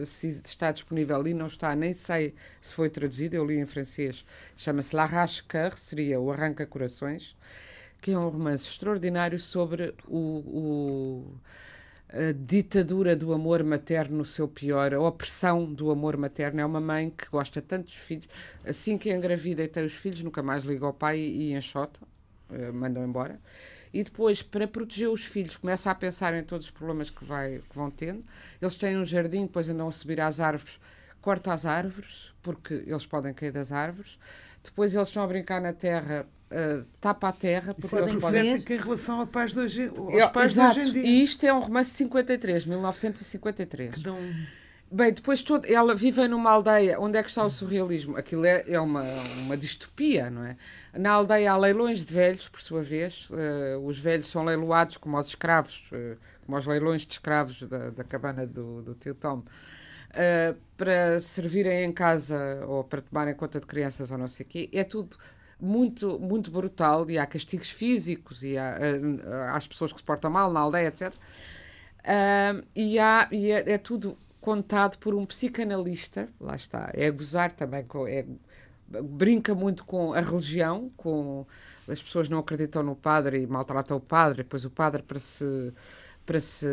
[0.05, 3.35] se está disponível e não está, nem sei se foi traduzido.
[3.35, 4.25] Eu li em francês.
[4.57, 7.37] Chama-se L'Arrache Cœur, seria o Arranca Corações,
[8.01, 11.35] que é um romance extraordinário sobre o, o
[12.13, 16.61] a ditadura do amor materno no seu pior, a opressão do amor materno.
[16.61, 18.29] É uma mãe que gosta tanto dos filhos,
[18.65, 22.01] assim que engravida e tem os filhos, nunca mais liga ao pai e, enxota,
[22.51, 23.41] uh, mandam embora.
[23.93, 27.61] E depois, para proteger os filhos, começa a pensar em todos os problemas que, vai,
[27.69, 28.25] que vão tendo.
[28.61, 30.81] Eles têm um jardim, depois andam a subir às árvores,
[31.21, 34.19] corta as árvores, porque eles podem cair das árvores.
[34.63, 37.75] Depois eles estão a brincar na terra, uh, tapa a terra.
[37.75, 40.75] Porque é profética em relação aos pais de hoje, aos Eu, pais exato.
[40.75, 41.07] de hoje em dia.
[41.07, 44.03] E isto é um romance de 53, 1953.
[44.03, 44.19] Não...
[44.93, 46.99] Bem, depois todo, ela vive numa aldeia.
[46.99, 48.17] Onde é que está o surrealismo?
[48.17, 49.05] Aquilo é, é uma,
[49.45, 50.57] uma distopia, não é?
[50.93, 53.31] Na aldeia há leilões de velhos, por sua vez.
[53.31, 57.91] Uh, os velhos são leiloados como os escravos, uh, como os leilões de escravos da,
[57.91, 59.45] da cabana do, do tio Tom.
[60.11, 64.49] Uh, para servirem em casa ou para tomarem conta de crianças ou não sei o
[64.49, 64.69] quê.
[64.73, 65.17] É tudo
[65.61, 68.77] muito, muito brutal e há castigos físicos e há,
[69.51, 71.15] há as pessoas que se portam mal na aldeia, etc.
[72.01, 77.53] Uh, e há, e é, é, tudo contado por um psicanalista, lá está, é gozar
[77.53, 78.25] também, com, é,
[78.89, 81.47] brinca muito com a religião, com
[81.87, 85.73] as pessoas não acreditam no padre e maltratam o padre, depois o padre para se,
[86.25, 86.67] para se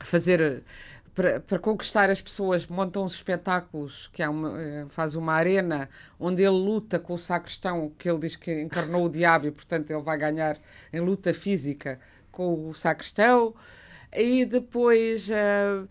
[0.00, 0.62] fazer
[1.18, 5.88] para, para, conquistar as pessoas, montam uns espetáculos, que é uma, eh, faz uma arena
[6.16, 9.90] onde ele luta com o sacristão, que ele diz que encarnou o diabo e, portanto,
[9.90, 10.56] ele vai ganhar
[10.92, 11.98] em luta física
[12.30, 13.52] com o sacristão.
[14.12, 15.88] E depois, uh,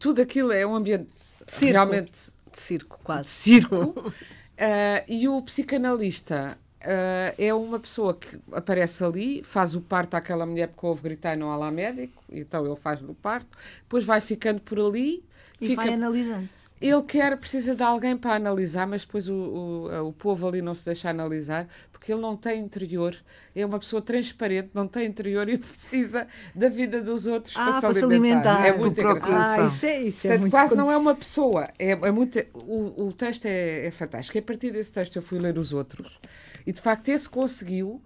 [0.00, 1.12] tudo aquilo é um ambiente
[1.46, 1.72] circo.
[1.72, 2.32] realmente...
[2.52, 3.28] De circo, quase.
[3.28, 3.76] Circo.
[4.00, 4.12] uh,
[5.06, 10.68] e o psicanalista Uh, é uma pessoa que aparece ali, faz o parto àquela mulher
[10.68, 14.20] porque ouve gritar e não há lá médico, então ele faz o parto, depois vai
[14.20, 15.24] ficando por ali
[15.60, 15.82] e fica...
[15.82, 16.48] vai analisando.
[16.80, 20.74] Ele quer, precisa de alguém para analisar, mas depois o, o, o povo ali não
[20.74, 21.66] se deixa analisar
[22.06, 23.16] porque ele não tem interior.
[23.54, 27.92] É uma pessoa transparente, não tem interior e precisa da vida dos outros ah, para,
[27.92, 28.64] se alimentar.
[28.64, 29.62] É muito engraçado.
[29.62, 31.66] Ah, isso é, isso é Portanto, muito quase não é uma pessoa.
[31.78, 34.38] É, é muito, o, o texto é, é fantástico.
[34.38, 36.20] A partir desse texto eu fui ler os outros.
[36.66, 38.02] E de facto esse conseguiu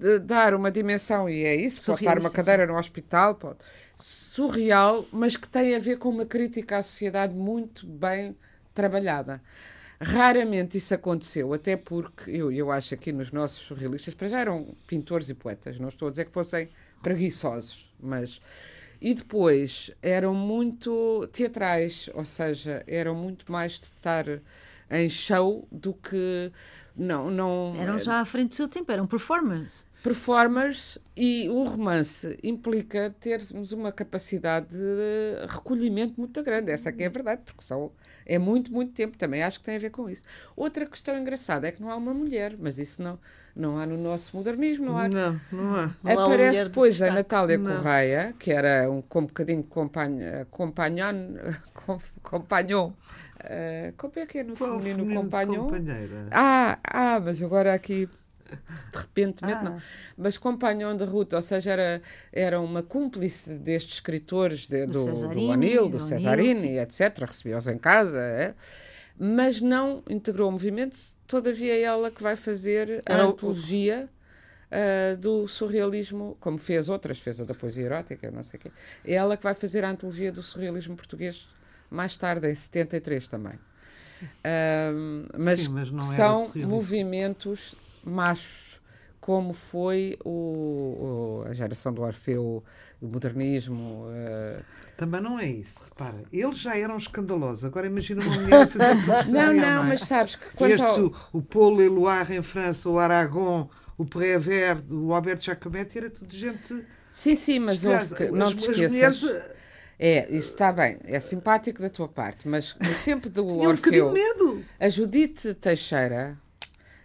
[0.00, 3.58] eh, dar uma dimensão, e é isso, pode estar uma cadeira no hospital, pode,
[3.98, 8.36] surreal, mas que tem a ver com uma crítica à sociedade muito bem
[8.74, 9.42] trabalhada.
[10.00, 14.74] Raramente isso aconteceu, até porque eu, eu acho aqui nos nossos surrealistas, para já eram
[14.86, 16.68] pintores e poetas, não estou a dizer que fossem
[17.02, 18.40] preguiçosos, mas.
[19.00, 24.24] E depois eram muito teatrais, ou seja, eram muito mais de estar
[24.92, 26.52] em show do que
[26.94, 27.74] não, não.
[27.78, 29.86] Eram já à frente do seu tempo, eram performers.
[30.02, 36.70] Performers e o romance implica termos uma capacidade de recolhimento muito grande.
[36.72, 37.92] Essa aqui é a verdade, porque são,
[38.26, 39.16] é muito, muito tempo.
[39.16, 40.24] Também acho que tem a ver com isso.
[40.56, 43.18] Outra questão engraçada é que não há uma mulher, mas isso não,
[43.54, 44.86] não há no nosso modernismo.
[44.86, 45.08] Não, há.
[45.08, 45.94] não, não há.
[46.02, 47.76] Não Aparece há depois de a Natália não.
[47.76, 51.12] Correia, que era um, um bocadinho companhão, companhão
[53.42, 55.68] Uh, como é que é no Qual feminino companhão?
[56.30, 58.08] Ah, ah, mas agora aqui
[58.92, 59.62] de repente ah.
[59.62, 59.76] não.
[60.16, 65.28] Mas companhão de ruta, ou seja, era, era uma cúmplice destes escritores de, do, do,
[65.28, 67.18] do Anil, do Cesarini, etc.
[67.26, 68.54] Recebia-os em casa, é?
[69.18, 70.96] mas não integrou o movimento.
[71.26, 74.08] Todavia, é ela que vai fazer a antologia.
[74.72, 78.72] Uh, do surrealismo, como fez outras, fez a da poesia erótica, não sei o quê.
[79.04, 81.46] É ela que vai fazer a antologia do surrealismo português
[81.90, 83.58] mais tarde, em 73 também.
[84.94, 88.80] Um, mas, Sim, mas são movimentos machos,
[89.20, 92.62] como foi o, o, a geração do Orfeu,
[93.00, 94.06] o modernismo.
[94.06, 94.62] Uh...
[94.96, 96.22] Também não é isso, repara.
[96.32, 97.64] Eles já eram escandalosos.
[97.64, 98.94] Agora imagina uma mulher a fazer
[99.30, 100.72] Não, não, não, mas sabes que quando.
[100.72, 101.06] Estes, ao...
[101.06, 106.34] o, o Polo Eloire em França, o Aragon, o Prévert, o Alberto Jacometti, era tudo
[106.34, 106.84] gente.
[107.10, 109.20] Sim, sim, mas houve que, não as, te esqueças.
[109.22, 109.50] Mulheres,
[109.98, 114.08] é, isso está bem, é simpático da tua parte, mas no tempo do Tinha Orfeu,
[114.08, 114.64] um medo.
[114.80, 116.36] a Judite Teixeira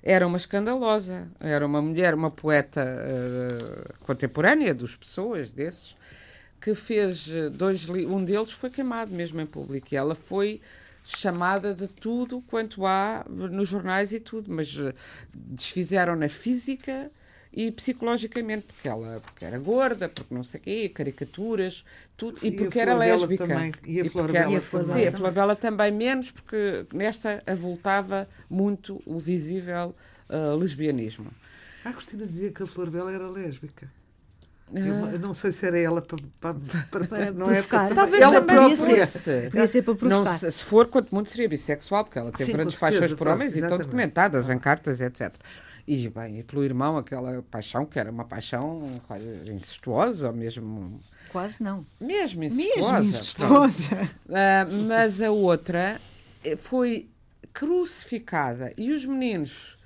[0.08, 5.98] era uma escandalosa, era uma mulher, uma poeta uh, contemporânea dos pessoas desses,
[6.62, 10.60] que fez eh, dois um deles foi queimado mesmo em público e ela foi
[11.04, 14.93] chamada de tudo quanto há nos jornais e tudo, mas uh,
[15.34, 17.12] desfizeram na física
[17.51, 21.83] e psicologicamente, porque ela porque era gorda, porque não sei o quê, caricaturas,
[22.15, 23.47] tudo, e, e porque era lésbica.
[23.47, 23.71] Também.
[23.86, 24.86] E a e Flor Bela também.
[24.86, 29.95] Sim, a Flor Bela também menos, porque nesta avultava muito o visível
[30.29, 31.31] uh, lesbianismo.
[31.83, 33.89] Ah, Cristina dizia que a Flor Bela era lésbica.
[34.73, 35.17] Eu, ah.
[35.17, 36.53] não sei se era ela para, para,
[36.91, 37.89] para, para não é provocar.
[37.89, 39.05] É, Talvez ela própria.
[39.05, 39.49] Ser.
[39.49, 40.29] Podia ser para provocar.
[40.31, 43.29] Não, se, se for, quanto muito seria bissexual, porque ela teve Sim, grandes paixões por
[43.29, 45.33] homens e estão documentadas em cartas, etc.
[45.88, 51.00] E, bem, e pelo irmão, aquela paixão que era uma paixão quase incestuosa, mesmo.
[51.32, 51.86] Quase não.
[51.97, 52.91] Mesmo incestuosa.
[52.91, 53.95] Mesmo incestuosa.
[54.26, 56.02] Uh, mas a outra
[56.43, 57.08] eh, foi
[57.54, 58.73] crucificada.
[58.78, 59.78] E os meninos,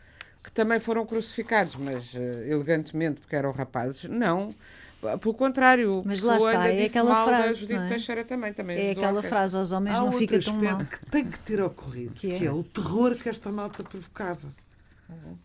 [0.44, 4.56] que também foram crucificados, mas uh, elegantemente, porque eram rapazes, não.
[5.20, 7.72] Pelo contrário, mas lá está, é aquela frase.
[7.72, 7.88] É?
[7.88, 10.78] Teixeira também, também é aquela frase: aos homens Há não fica tão mal.
[10.80, 12.38] que tem que ter ocorrido, que é?
[12.38, 14.62] que é o terror que esta malta provocava.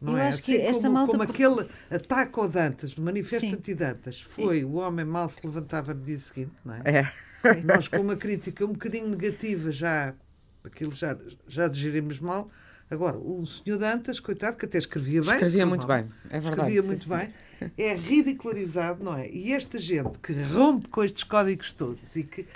[0.00, 0.28] Não eu é?
[0.28, 1.12] acho assim que esta como, malta...
[1.12, 4.64] como aquele ataque ao Dantas, no Manifesto Anti-Dantas, foi Sim.
[4.64, 6.82] o homem mal se levantava no dia seguinte, não é?
[6.84, 7.12] é.
[7.64, 10.14] Nós com uma crítica um bocadinho negativa já,
[10.64, 12.50] aquilo já, já digerimos mal.
[12.88, 15.32] Agora, o senhor Dantas, coitado, que até escrevia bem.
[15.32, 16.70] Escrevia muito mal, bem, é verdade.
[16.70, 17.34] Escrevia muito sim, bem.
[17.58, 17.70] Sim.
[17.76, 19.28] É ridicularizado, não é?
[19.28, 22.46] E esta gente que rompe com estes códigos todos e que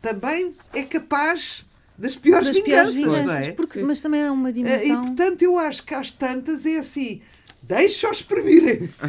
[0.00, 1.66] também é capaz
[2.00, 2.94] das piores das vinganças.
[2.94, 3.52] Piores vinganças é?
[3.52, 5.04] porque, mas também há uma dimensão.
[5.04, 7.20] E portanto, eu acho que às tantas é assim.
[7.62, 8.96] Deixa-os exprimirem-se.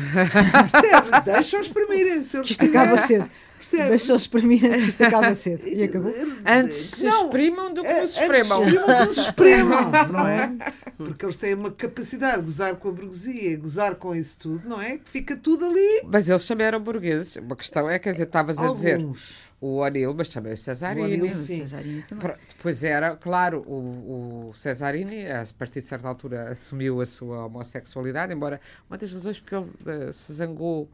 [0.72, 1.24] Percebes?
[1.24, 2.42] Deixa-os exprimirem-se.
[2.42, 3.30] Isto acaba cedo.
[3.69, 5.67] Deixou exprimir-se que isto acaba cedo.
[5.67, 6.13] E acabou.
[6.45, 8.63] Antes se Não, exprimam do que É, nos espremam.
[8.63, 10.58] Antes exprimam que nos espremam, não é?
[10.97, 14.82] Porque eles têm uma capacidade de gozar com a burguesia, gozar com isso tudo, não
[14.82, 14.97] é?
[14.97, 16.02] Que fica tudo ali.
[16.06, 17.36] Mas eles também eram burgueses.
[17.38, 19.52] Uma questão é, quer dizer, estavas a dizer Alguns.
[19.60, 21.30] o O'Neill, mas também o Cesarini.
[21.32, 21.36] O.
[21.36, 22.32] Cesarini também.
[22.47, 28.34] Depois era, claro, o, o Cesarini, a partir de certa altura, assumiu a sua homossexualidade,
[28.34, 30.89] embora uma das razões porque ele eh, se zangou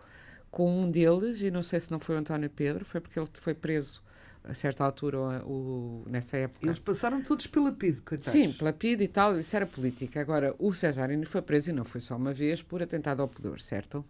[0.52, 3.28] com um deles, e não sei se não foi o António Pedro, foi porque ele
[3.34, 4.02] foi preso
[4.44, 6.66] a certa altura, o, nessa época.
[6.66, 8.32] Eles passaram todos pela PID, coitados.
[8.32, 10.22] Sim, pela PID e tal, isso era política.
[10.22, 13.60] Agora, o Cesarini foi preso e não foi só uma vez por atentado ao pudor,
[13.60, 14.06] certo?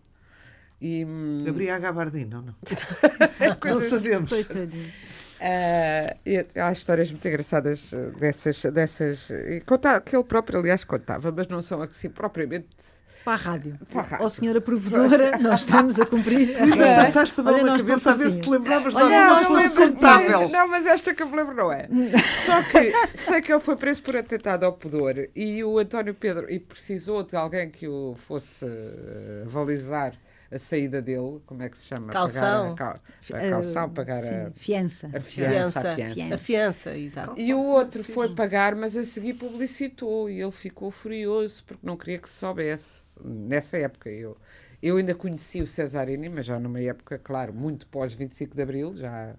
[0.80, 2.56] E, hum, Gabriel Gabardino, não.
[3.66, 4.30] não sabemos.
[4.30, 4.92] Coitadinho.
[5.40, 10.84] Ah, e há histórias muito engraçadas eh, dessas, dessas e conta, que ele próprio, aliás,
[10.84, 12.97] contava, mas não são assim propriamente.
[13.28, 13.78] Para a rádio.
[13.92, 14.26] Para a rádio.
[14.26, 16.56] Ó, senhora provedora, nós estamos a cumprir.
[16.56, 16.96] a regra.
[16.96, 19.86] passaste uma nós cabeça a ver se te lembravas de alguma nós coisa.
[20.02, 21.90] Mas- Não, mas esta que eu me lembro não é.
[22.24, 26.50] Só que sei que ele foi preso por atentado ao pudor e o António Pedro
[26.50, 30.14] e precisou de alguém que o fosse eh, avalizar
[30.52, 32.14] a saída dele, como é que se chama?
[32.14, 32.76] Calção.
[32.76, 35.08] Pagar a, a calção, Ah, pagar sim, a, fiança.
[35.12, 35.80] a fiança.
[35.80, 35.80] Fiança.
[35.82, 36.36] A fiança.
[36.36, 37.40] A fiança, exato.
[37.40, 41.98] E o outro foi pagar, mas a seguir publicitou e ele ficou furioso porque não
[41.98, 43.18] queria que se soubesse.
[43.24, 44.38] Nessa época eu,
[44.82, 48.96] eu ainda conheci o Cesarini, mas já numa época, claro, muito pós 25 de Abril,
[48.96, 49.36] já,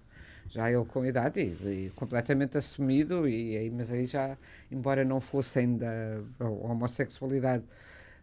[0.47, 4.37] já ele com idade e, e completamente assumido, e, aí, mas aí já,
[4.71, 7.63] embora não fosse ainda a homossexualidade.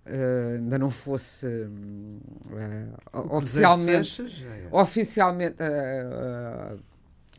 [0.06, 2.86] Eh, ainda não fosse eh,
[3.30, 4.68] oficialmente é.
[4.70, 6.76] oficialmente ah,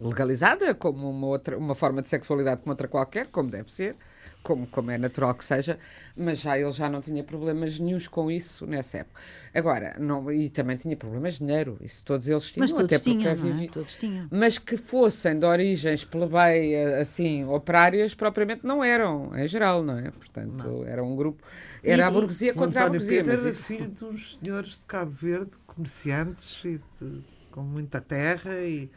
[0.02, 3.96] legalizada como uma outra uma forma de sexualidade como outra qualquer como deve ser
[4.44, 5.78] como, como é natural que seja,
[6.16, 9.20] mas já ele já não tinha problemas nenhums com isso nessa época.
[9.54, 12.98] Agora, não, e também tinha problemas de dinheiro, isso todos eles tinham, Mas todos até
[12.98, 13.52] porque tinham, não é?
[13.52, 14.26] vivi- Todos tinham.
[14.32, 20.12] mas que fossem de origens plebeia, assim, operárias, propriamente não eram, em geral, não é?
[20.12, 21.44] Portanto, era um grupo,
[21.92, 23.18] era a E- burguesia o contra a burguesia.
[23.24, 27.62] Pedro mas era isso- filho de uns senhores de Cabo Verde, comerciantes e de- com
[27.62, 28.90] muita terra e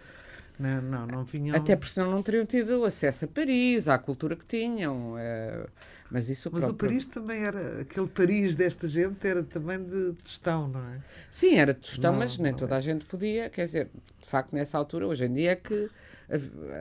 [0.59, 1.57] não, não, não vinham.
[1.57, 5.17] Até porque senão não teriam tido acesso a Paris, à cultura que tinham.
[5.19, 5.67] eh,
[6.11, 10.13] mas isso Mas o próprio- Paris também era, aquele Paris desta gente era também de
[10.23, 10.99] tostão, não é?
[11.31, 13.49] Sim, era tostão, Não, mas nem não toda a gente podia.
[13.49, 15.89] Quer dizer, de facto, nessa altura, hoje em dia, é que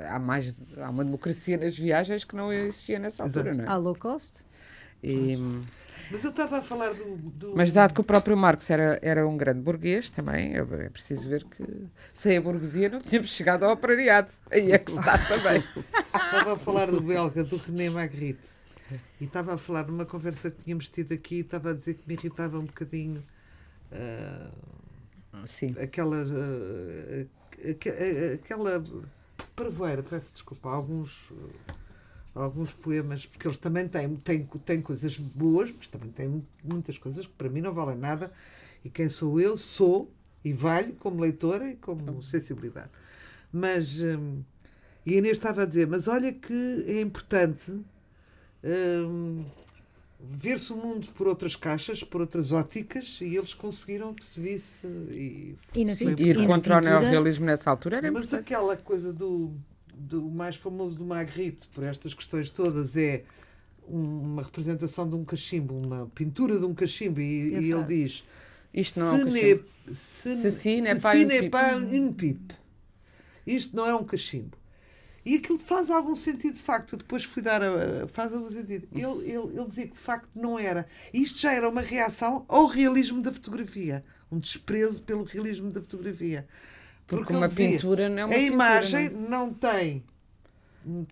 [0.10, 3.78] há, mais, há uma democracia nas viagens que não existia nessa altura, não À é?
[3.78, 4.44] low cost?
[5.04, 5.38] E,
[6.12, 7.16] Mas eu estava a falar do.
[7.18, 11.28] do- mas dado que o próprio Marx era, era um grande burguês também, é preciso
[11.30, 11.64] ver que
[12.14, 14.30] sem a burguesia não tínhamos chegado ao operariado.
[14.52, 15.64] Aí é que está também.
[16.14, 18.48] Estava a falar do belga, do René Magritte.
[19.22, 22.04] E estava a falar numa conversa que tínhamos tido aqui e estava a dizer que
[22.08, 23.24] me irritava um bocadinho
[23.92, 24.50] ah,
[25.46, 25.76] Sim.
[25.80, 26.26] aquela.
[27.70, 28.84] aque- ah, aquela.
[29.56, 31.32] Parvoeira, peço desculpa, alguns.
[32.42, 37.26] Alguns poemas, porque eles também têm, têm, têm coisas boas, mas também têm muitas coisas
[37.28, 38.32] que para mim não valem nada.
[38.84, 39.58] E quem sou eu?
[39.58, 40.12] Sou
[40.44, 42.90] e valho como leitora e como sensibilidade.
[43.52, 44.02] Mas.
[44.02, 44.44] hum,
[45.06, 47.72] e a Inês estava a dizer, mas olha que é importante
[48.64, 49.46] hum,
[50.20, 54.88] ver-se o mundo por outras caixas, por outras óticas, e eles conseguiram que se visse.
[54.88, 58.42] E, E na Ir E na contra o neorrealismo nessa altura era mas importante.
[58.42, 59.54] aquela coisa do,
[60.00, 63.24] do mais famoso do Magritte, por estas questões todas, é
[63.88, 67.72] um- uma representação de um cachimbo, uma pintura de um cachimbo, e, E a e
[67.72, 68.24] ele diz.
[68.74, 71.52] Isto não é um "Ce cachimbo." n'est- ce- Ceci n'est ceci pas une n'est pipe."
[71.52, 72.54] pas une pipe.
[73.46, 74.58] Isto não é um cachimbo.
[75.26, 76.94] E aquilo faz algum sentido, de facto.
[76.94, 78.08] Eu depois fui dar a.
[78.08, 78.88] Faz algum sentido.
[78.94, 80.88] Ele, ele, ele dizia que de facto não era.
[81.14, 84.04] Isto já era uma reação ao realismo da fotografia.
[84.32, 86.48] Um desprezo pelo realismo da fotografia.
[87.10, 90.04] Porque uma pintura não é uma A pintura, imagem não não tem.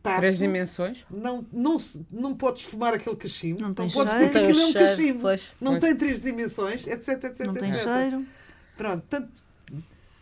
[0.02, 1.06] Tato, Três dimensões.
[1.12, 3.62] não, não, se- não podes fumar aquele cachimbo.
[3.62, 5.20] Não tem podes dizer que aquilo é o um cheiro, cachimbo.
[5.20, 5.54] pois.
[5.60, 5.82] Não Pois.
[5.84, 7.84] tem três dimensões, etc, etc, Não tem etc.
[7.84, 8.26] cheiro.
[8.78, 9.48] Pronto, tanto.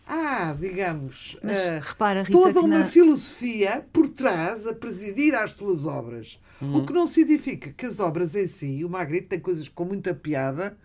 [0.06, 5.52] Há, digamos, Mas ah, repara, Rita, toda uma na- filosofia por trás a presidir às
[5.54, 6.38] tuas obras.
[6.60, 10.14] O que não significa que as obras em si, o Magritte tem coisas com muita
[10.14, 10.76] piada,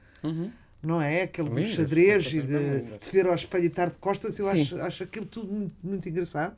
[0.84, 1.24] não é?
[1.24, 4.62] Aquele do xadrez e de, se ver ao espelho e estar de costas, eu Sim.
[4.62, 6.56] acho, acho aquilo tudo muito, muito engraçado.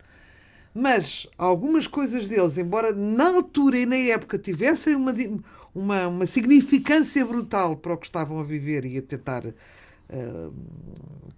[0.73, 5.13] Mas algumas coisas deles, embora na altura e na época tivessem uma,
[5.75, 9.43] uma, uma significância brutal para o que estavam a viver e a tentar
[10.09, 10.49] ah,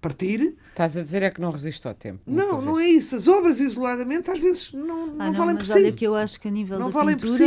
[0.02, 2.22] partir, Estás a dizer é que não resiste ao tempo.
[2.26, 3.16] não, não é isso.
[3.16, 5.74] As obras isoladamente às vezes não, não, Ah, não, valem por mas si.
[5.74, 7.40] olha que eu acho que a nível não da valem por si.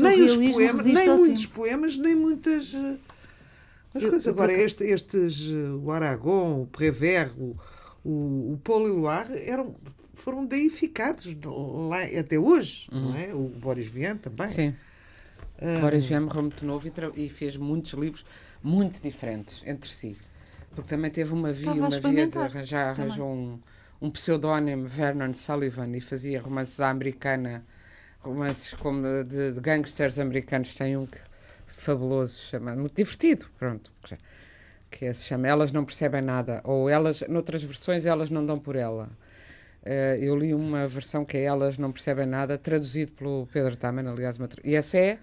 [0.00, 1.54] Nem os poemas, nem muitos tempo.
[1.54, 2.74] poemas, nem muitas.
[2.74, 2.96] eh,
[3.94, 4.26] as Eu- coisas.
[4.26, 5.40] eu Agora, este, estes,
[5.82, 7.56] o Aragon, o Prévert, o,
[8.04, 9.74] o, o Paulo e Loire eram,
[10.14, 13.10] foram deificados lá até hoje, uhum.
[13.10, 13.34] não é?
[13.34, 14.48] O Boris Vian também.
[14.48, 14.74] Sim.
[15.60, 18.24] Um, Boris Vian morreu muito novo e, e, fez muitos livros
[18.62, 20.16] muito diferentes entre si.
[20.74, 23.60] Porque também teve uma via, uma via de arranjar, arranjou um,
[24.00, 27.64] um pseudónimo, Vernon Sullivan, e fazia romances à americana,
[28.20, 30.74] romances como de, de gangsters americanos.
[30.74, 31.18] Tem um que,
[31.76, 33.92] fabuloso, chama, muito divertido, pronto
[34.94, 38.76] que se chama Elas Não Percebem Nada, ou elas, noutras versões, Elas Não Dão Por
[38.76, 39.10] Ela.
[39.82, 44.08] Uh, eu li uma versão que é Elas Não Percebem Nada, traduzido pelo Pedro Taman,
[44.08, 45.18] aliás, e essa é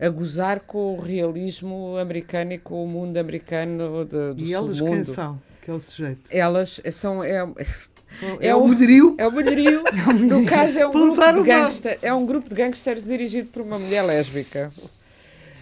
[0.00, 4.80] a gozar com o realismo americano e com o mundo americano de, do E elas
[4.80, 5.40] quem são?
[5.60, 6.30] Que é o sujeito?
[6.30, 7.22] Elas são...
[7.22, 7.36] É,
[8.40, 9.14] é, é, o mulherio?
[9.18, 9.84] É o mulherio.
[10.26, 13.78] no caso, é um, grupo de gangster, é um grupo de gangsters dirigido por uma
[13.78, 14.72] mulher lésbica.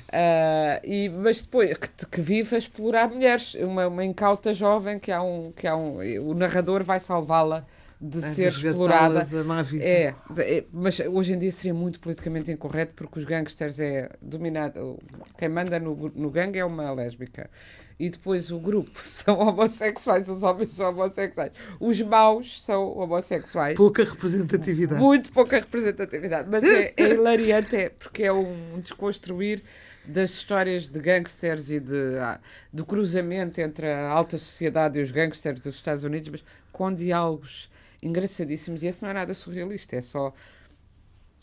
[0.09, 5.13] Uh, e, mas depois que, que vive a explorar mulheres, uma, uma incauta jovem que
[5.13, 7.67] há um, que há um o narrador vai salvá-la
[8.01, 9.29] de é ser explorada.
[9.81, 14.99] É, é, mas hoje em dia seria muito politicamente incorreto porque os gangsters é dominado.
[15.37, 17.51] Quem manda no, no gangue é uma lésbica.
[17.99, 21.51] E depois o grupo são homossexuais, os homens são homossexuais.
[21.81, 23.77] Os maus são homossexuais.
[23.77, 25.01] Pouca representatividade.
[25.01, 26.49] Muito pouca representatividade.
[26.49, 29.65] Mas é, é hilariante, é, porque é um desconstruir
[30.09, 32.41] das histórias de gangsters e de, ah,
[32.73, 37.71] do cruzamento entre a alta sociedade e os gangsters dos Estados Unidos, mas com diálogos
[38.03, 38.83] engraçadíssimos.
[38.83, 40.33] E esse não é nada surrealista, é só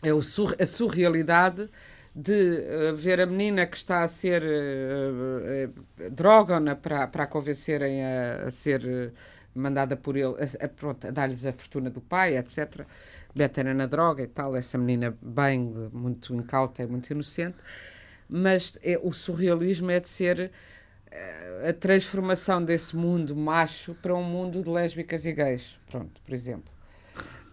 [0.03, 1.69] é o sur, a surrealidade
[2.13, 2.31] de
[2.91, 8.03] uh, ver a menina que está a ser uh, uh, drogona para, para a convencerem
[8.03, 9.13] a, a ser
[9.53, 12.85] mandada por ele, a, a, pronto, a dar-lhes a fortuna do pai, etc.
[13.33, 15.59] Betana na droga e tal, essa menina bem,
[15.93, 17.57] muito incauta e muito inocente
[18.29, 20.51] mas é, o surrealismo é de ser
[21.11, 26.33] eh, a transformação desse mundo macho para um mundo de lésbicas e gays, pronto, por
[26.33, 26.71] exemplo.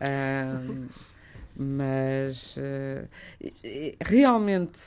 [0.01, 0.89] Um,
[1.55, 3.09] mas uh,
[4.05, 4.81] realmente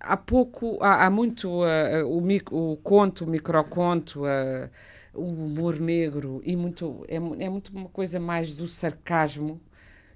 [0.00, 4.70] há pouco, há, há muito uh, o, micro, o conto, o microconto, uh,
[5.12, 9.60] o humor negro e muito é, é muito uma coisa mais do sarcasmo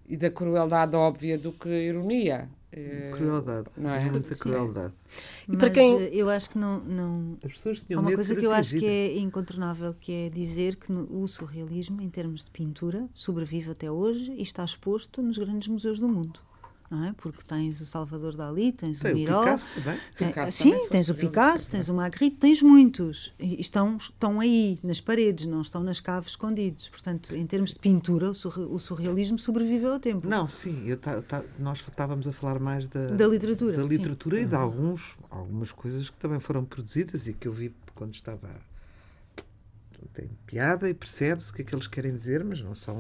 [0.09, 2.49] e da crueldade óbvia do que ironia.
[2.73, 4.11] É, crueldade, não é?
[4.11, 4.95] muita crueldade.
[5.49, 8.47] E para quem eu acho que não, não as pessoas tinham há uma coisa que
[8.47, 13.09] eu acho que é incontornável, que é dizer que o surrealismo, em termos de pintura,
[13.13, 16.41] sobrevive até hoje e está exposto nos grandes museus do mundo
[16.91, 17.13] não é?
[17.17, 19.43] Porque tens o Salvador Dali, tens Tem o Miró.
[19.43, 20.01] O Picasso também.
[20.17, 23.33] Tem, sim, tens o Picasso, tens o Magritte, tens muitos.
[23.39, 26.89] E estão, estão aí, nas paredes, não estão nas caves escondidos.
[26.89, 30.27] Portanto, em termos de pintura, o surrealismo sobreviveu ao tempo.
[30.29, 30.99] Não, sim, eu
[31.59, 33.77] nós estávamos a falar mais da, da literatura.
[33.77, 34.43] Da literatura sim.
[34.43, 38.49] e de alguns, algumas coisas que também foram produzidas e que eu vi quando estava
[40.15, 42.97] tem piada e percebe-se o que é que eles querem dizer, mas não são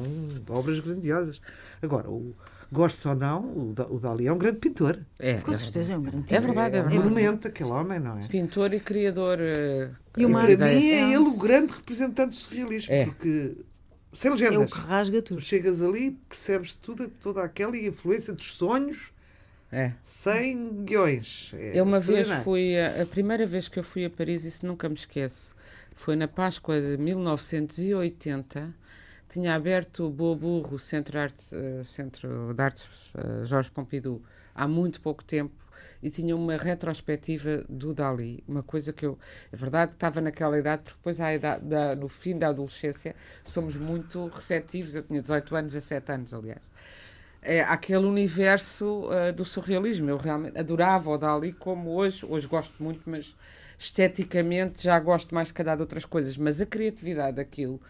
[0.49, 1.41] obras grandiosas.
[1.83, 2.35] Agora, o,
[2.73, 4.99] Gosto ou não, o Dali é um grande pintor.
[5.19, 6.37] É, Com é certeza é um grande pintor.
[6.37, 6.97] É verdade, é verdade.
[6.97, 8.29] É monumento aquele homem, não é?
[8.29, 9.39] Pintor e criador.
[9.39, 13.07] Uh, e o para mim é ele o grande representante do surrealismo, é.
[13.07, 13.57] porque
[14.13, 14.55] sem legendas.
[14.55, 15.39] É o que rasga tudo.
[15.39, 19.13] Tu chegas ali, percebes tudo, toda aquela influência dos sonhos.
[19.73, 19.93] É.
[20.03, 21.53] Sem guiões.
[21.55, 24.67] É eu uma vez fui, a, a, primeira vez que eu fui a Paris, isso
[24.67, 25.55] nunca me esqueço,
[25.95, 28.75] foi na Páscoa de 1980
[29.31, 30.37] tinha aberto o Boa
[30.75, 34.21] o Centro de Arte, uh, Centro de Arte uh, Jorge Pompidou,
[34.53, 35.55] há muito pouco tempo
[36.03, 39.19] e tinha uma retrospectiva do Dali, uma coisa que eu,
[39.53, 43.15] é verdade, estava naquela idade, porque depois idade, da, no fim da adolescência
[43.45, 46.61] somos muito receptivos, eu tinha 18 anos, 17 anos, aliás.
[47.43, 50.11] É aquele universo uh, do surrealismo.
[50.11, 53.35] Eu realmente adorava o Dali como hoje, hoje gosto muito, mas
[53.79, 56.37] esteticamente já gosto mais, se calhar, de outras coisas.
[56.37, 57.81] Mas a criatividade daquilo,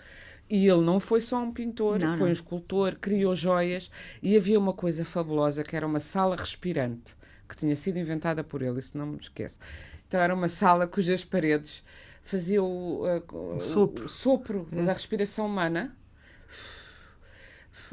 [0.50, 2.26] e ele não foi só um pintor, não, foi não.
[2.26, 3.90] um escultor, criou joias Sim.
[4.20, 7.16] e havia uma coisa fabulosa que era uma sala respirante
[7.48, 9.58] que tinha sido inventada por ele, isso não me esqueço.
[10.06, 11.82] Então era uma sala cujas paredes
[12.22, 14.82] faziam o, uh, sopro, o sopro é.
[14.82, 15.96] da respiração humana.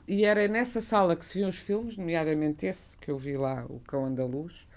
[0.08, 3.66] E era nessa sala que se viam os filmes, nomeadamente esse que eu vi lá,
[3.68, 4.68] O Cão Andaluz.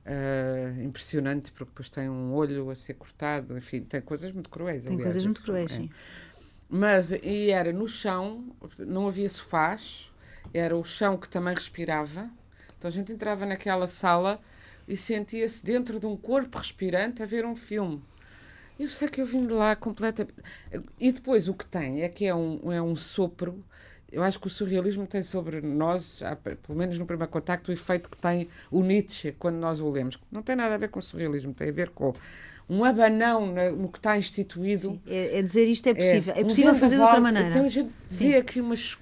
[0.00, 4.82] Uh, impressionante, porque depois tem um olho a ser cortado, enfim, tem coisas muito cruéis.
[4.82, 5.76] Tem aliás, coisas muito cruéis, é.
[5.76, 5.90] sim.
[6.72, 10.08] Mas e era no chão, não havia sofás,
[10.54, 12.30] era o chão que também respirava.
[12.78, 14.40] Então a gente entrava naquela sala
[14.86, 18.00] e sentia-se dentro de um corpo respirante a ver um filme.
[18.78, 20.32] Eu sei que eu vim de lá completamente.
[20.98, 23.64] E depois o que tem é que é um, é um sopro
[24.12, 26.20] eu acho que o surrealismo tem sobre nós,
[26.66, 30.18] pelo menos no primeiro contacto, o efeito que tem o Nietzsche quando nós o lemos.
[30.30, 32.12] Não tem nada a ver com o surrealismo, tem a ver com
[32.68, 33.46] um abanão
[33.76, 35.00] no que está instituído.
[35.06, 36.34] É, é, dizer isto é possível.
[36.34, 37.48] É, é possível um fazer de outra maneira.
[37.48, 38.96] Então a gente vê aqui umas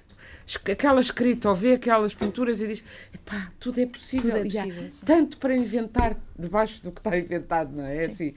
[0.71, 2.83] aquela escrita ou vê aquelas pinturas e diz
[3.23, 4.31] pá, tudo é possível.
[4.31, 8.01] Tudo é possível tanto para inventar debaixo do que está inventado, não é?
[8.01, 8.11] Sim.
[8.11, 8.33] Assim,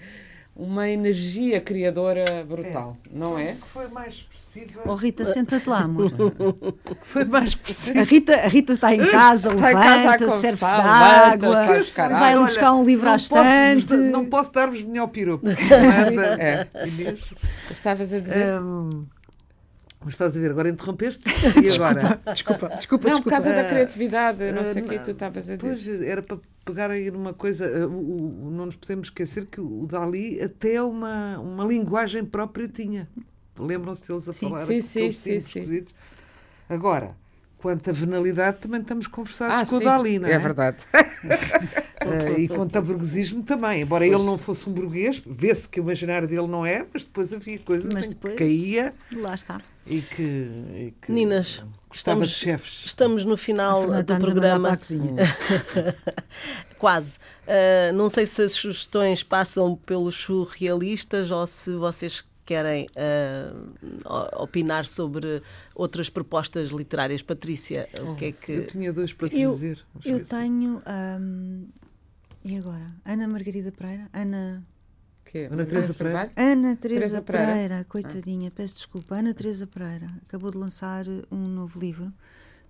[0.55, 3.19] uma energia criadora brutal, é.
[3.19, 3.55] não é?
[3.55, 4.83] que foi mais expressiva.
[4.85, 6.13] Oh Rita, senta-te lá, amor.
[7.01, 8.01] que foi mais expressiva.
[8.01, 11.67] A Rita, a Rita está em casa, levanta, serve-se de água,
[12.09, 13.95] vai Olha, buscar um livro à estante.
[13.95, 15.47] Não posso dar-vos melhor piropo.
[16.39, 16.67] é.
[17.71, 18.61] Estavas a dizer.
[18.61, 19.07] Um,
[20.05, 21.25] mas estás a ver, agora interrompeste
[21.63, 22.21] e agora?
[22.33, 23.23] Desculpa, desculpa, não, desculpa.
[23.23, 25.59] por causa da criatividade, não sei o uh, que tu estavas a dizer.
[25.59, 30.41] Pois, era para pegar aí numa coisa, uh, não nos podemos esquecer que o Dali
[30.41, 33.09] até uma, uma linguagem própria tinha.
[33.59, 35.85] Lembram-se deles a sim, falar sim, sim, sim, sim.
[36.69, 37.17] Agora,
[37.59, 40.33] quanto à venalidade, também estamos conversados ah, com sim, o Dali, não é?
[40.33, 40.79] É verdade.
[42.05, 43.83] uh, e quanto ao burguesismo também.
[43.83, 44.15] Embora pois.
[44.15, 47.59] ele não fosse um burguês, vê-se que o imaginário dele não é, mas depois havia
[47.59, 48.95] coisas mas depois, que caía.
[49.15, 51.63] Lá está e que, e que Meninas,
[51.93, 52.83] estamos, de chefes.
[52.87, 54.79] Estamos no final do programa.
[56.79, 57.19] Quase.
[57.47, 64.85] Uh, não sei se as sugestões passam pelos surrealistas ou se vocês querem uh, opinar
[64.85, 65.43] sobre
[65.75, 67.23] outras propostas literárias.
[67.23, 68.53] Patrícia, oh, o que é que.
[68.53, 69.85] Eu tinha dois para te eu, dizer.
[70.05, 70.83] Eu tenho.
[70.87, 71.69] Um,
[72.45, 72.95] e agora?
[73.05, 74.09] Ana Margarida Pereira?
[74.13, 74.65] Ana.
[75.33, 76.31] Que Ana Teresa Pereira?
[76.37, 78.53] Ana Teresa Pereira, Pereira, coitadinha, ah.
[78.55, 79.15] peço desculpa.
[79.15, 82.13] Ana Teresa Pereira acabou de lançar um novo livro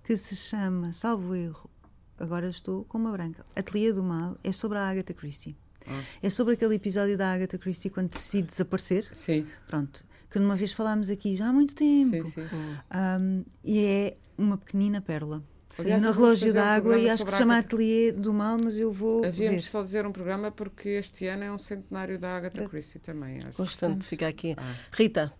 [0.01, 1.69] que se chama, salvo erro,
[2.17, 5.57] agora estou com uma branca, Ateliê do Mal, é sobre a Agatha Christie.
[5.85, 6.01] Ah.
[6.21, 9.09] É sobre aquele episódio da Agatha Christie quando decide desaparecer.
[9.13, 9.45] Sim.
[9.67, 10.05] Pronto.
[10.31, 12.29] Que numa vez falámos aqui já há muito tempo.
[12.29, 12.77] Sim, sim.
[12.95, 15.43] Um, e é uma pequenina pérola.
[15.73, 18.91] Saiu no relógio d'água um e acho que se chama Ateliê do Mal, mas eu
[18.91, 19.25] vou.
[19.25, 23.39] Havíamos de fazer um programa porque este ano é um centenário da Agatha Christie também.
[23.39, 23.53] Acho.
[23.53, 24.55] Constante, fica aqui.
[24.55, 24.75] Ah.
[24.91, 25.33] Rita.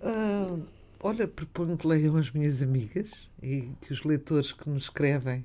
[0.00, 0.62] Uh,
[1.00, 5.44] olha, proponho que leiam as minhas amigas e que os leitores que nos escrevem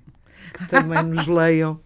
[0.54, 1.80] que também nos leiam.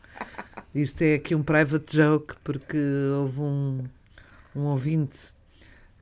[0.74, 2.78] Isto é aqui um private joke, porque
[3.18, 3.84] houve um,
[4.56, 5.34] um ouvinte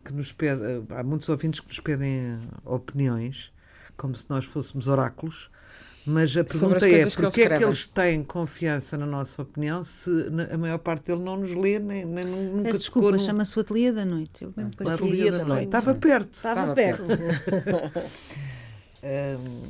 [0.04, 0.62] que nos pede.
[0.90, 3.52] Há muitos ouvintes que nos pedem opiniões,
[3.96, 5.50] como se nós fôssemos oráculos.
[6.12, 10.10] Mas a pergunta é, porque é que eles têm confiança na nossa opinião se
[10.52, 13.92] a maior parte dele não nos lê, nem, nem nunca Peço desculpa, chama-se o Ateliê
[13.92, 14.44] da Noite.
[14.44, 15.66] Eu ah, Ateliê da, da Noite.
[15.66, 16.34] Estava perto.
[16.34, 17.04] Estava perto.
[19.04, 19.62] um,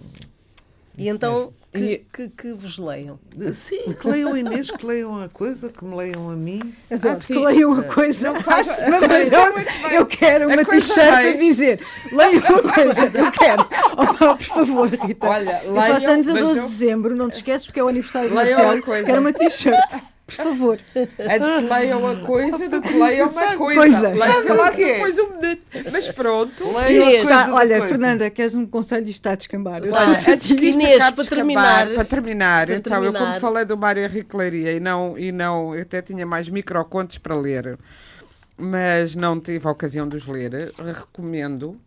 [0.98, 3.18] E então que, que, que, vos leiam.
[3.54, 6.74] Sim, que leiam a Inês, que leiam a coisa, que me leiam a mim.
[6.92, 8.34] Ah, que leiam a coisa.
[8.34, 9.66] Não faz, maravilhoso.
[9.92, 11.80] Eu quero uma t-shirt a dizer
[12.12, 13.68] leiam a coisa, eu quero.
[13.98, 15.28] Oh, por favor, Rita.
[15.28, 17.88] Olha, leiam, eu faço anos a 12 de dezembro, não te esqueces porque é o
[17.88, 18.84] aniversário do Marcelo.
[18.84, 20.11] Quero uma t-shirt.
[20.36, 20.80] Por favor.
[20.96, 23.80] Antes leiam a coisa do que leiam uma coisa.
[23.80, 24.10] coisa.
[24.10, 25.62] Leiam lá depois um minuto.
[25.92, 26.78] Mas pronto.
[26.78, 27.88] Leiam está, olha, coisa.
[27.88, 29.04] Fernanda, queres um conselho?
[29.04, 29.84] Isto está a descambar.
[29.84, 31.88] Eu ah, sou Inês, para terminar.
[31.94, 33.20] Para terminar, para então, terminar.
[33.20, 36.50] eu como falei do Mário Henrique Leiria e não, e não, eu até tinha mais
[36.50, 37.78] microcontos para ler,
[38.58, 41.80] mas não tive a ocasião de os ler, recomendo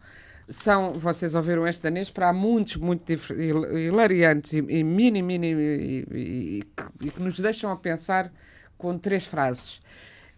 [0.48, 6.06] são, vocês ouviram este danês, para há muitos, muito hilariantes e, e mini, mini, e,
[6.10, 6.62] e,
[7.00, 8.32] e, que nos deixam a pensar
[8.76, 9.80] com três frases.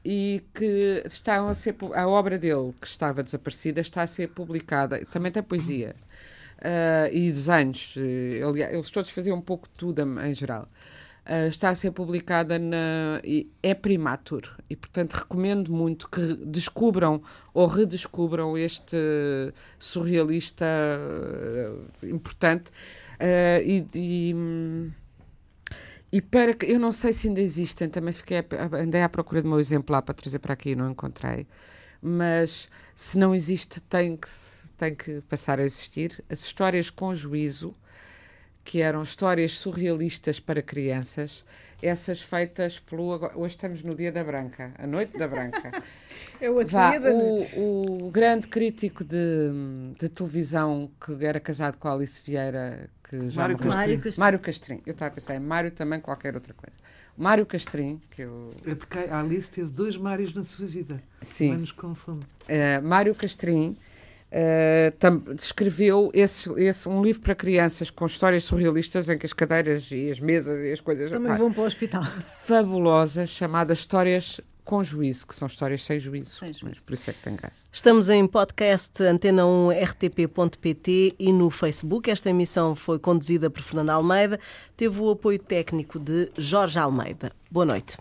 [0.04, 5.04] E que estão a ser, a obra dele, que estava desaparecida, está a ser publicada.
[5.06, 5.96] Também tem poesia
[6.58, 7.94] uh, e desenhos.
[7.96, 10.68] Ele, eles todos faziam um pouco tudo em geral.
[11.28, 13.20] Uh, está a ser publicada na.
[13.60, 14.56] é Primatur.
[14.70, 17.20] E, portanto, recomendo muito que descubram
[17.52, 18.96] ou redescubram este
[19.76, 22.70] surrealista uh, importante.
[23.20, 24.34] Uh, e, e,
[26.12, 26.66] e, para que.
[26.66, 28.38] Eu não sei se ainda existem, também fiquei.
[28.80, 31.44] Andei à procura de meu exemplar para trazer para aqui e não encontrei.
[32.00, 34.28] Mas se não existe, tem que,
[34.76, 36.24] tem que passar a existir.
[36.30, 37.74] As histórias com juízo
[38.66, 41.44] que eram histórias surrealistas para crianças,
[41.80, 43.14] essas feitas pelo.
[43.36, 45.70] Hoje estamos no Dia da Branca, a Noite da Branca.
[46.40, 49.52] é o Vá, da o, o grande crítico de,
[50.00, 54.20] de, televisão que era casado com a Alice Vieira, que já Mário Castrim.
[54.20, 54.82] Mário Castrim.
[54.84, 56.76] Eu estava a pensar em Mário também, qualquer outra coisa.
[57.16, 58.50] Mário Castrim, que eu.
[58.66, 61.00] É porque a Alice teve dois Mários na sua vida.
[61.20, 61.52] Sim.
[61.52, 62.26] Não nos confunde.
[62.42, 63.76] Uh, Mário Castrim
[64.36, 64.92] Uh,
[65.34, 70.10] escreveu esse, esse, um livro para crianças com histórias surrealistas em que as cadeiras e
[70.10, 75.26] as mesas e as coisas também vão para o hospital fabulosa chamada Histórias com juízo,
[75.26, 76.36] que são histórias sem juízo.
[76.36, 76.84] Sem juízo.
[76.84, 77.64] Por isso é que tem graça.
[77.72, 82.10] Estamos em podcast antena1rtp.pt e no Facebook.
[82.10, 84.38] Esta emissão foi conduzida por Fernando Almeida,
[84.76, 87.32] teve o apoio técnico de Jorge Almeida.
[87.50, 87.96] Boa noite.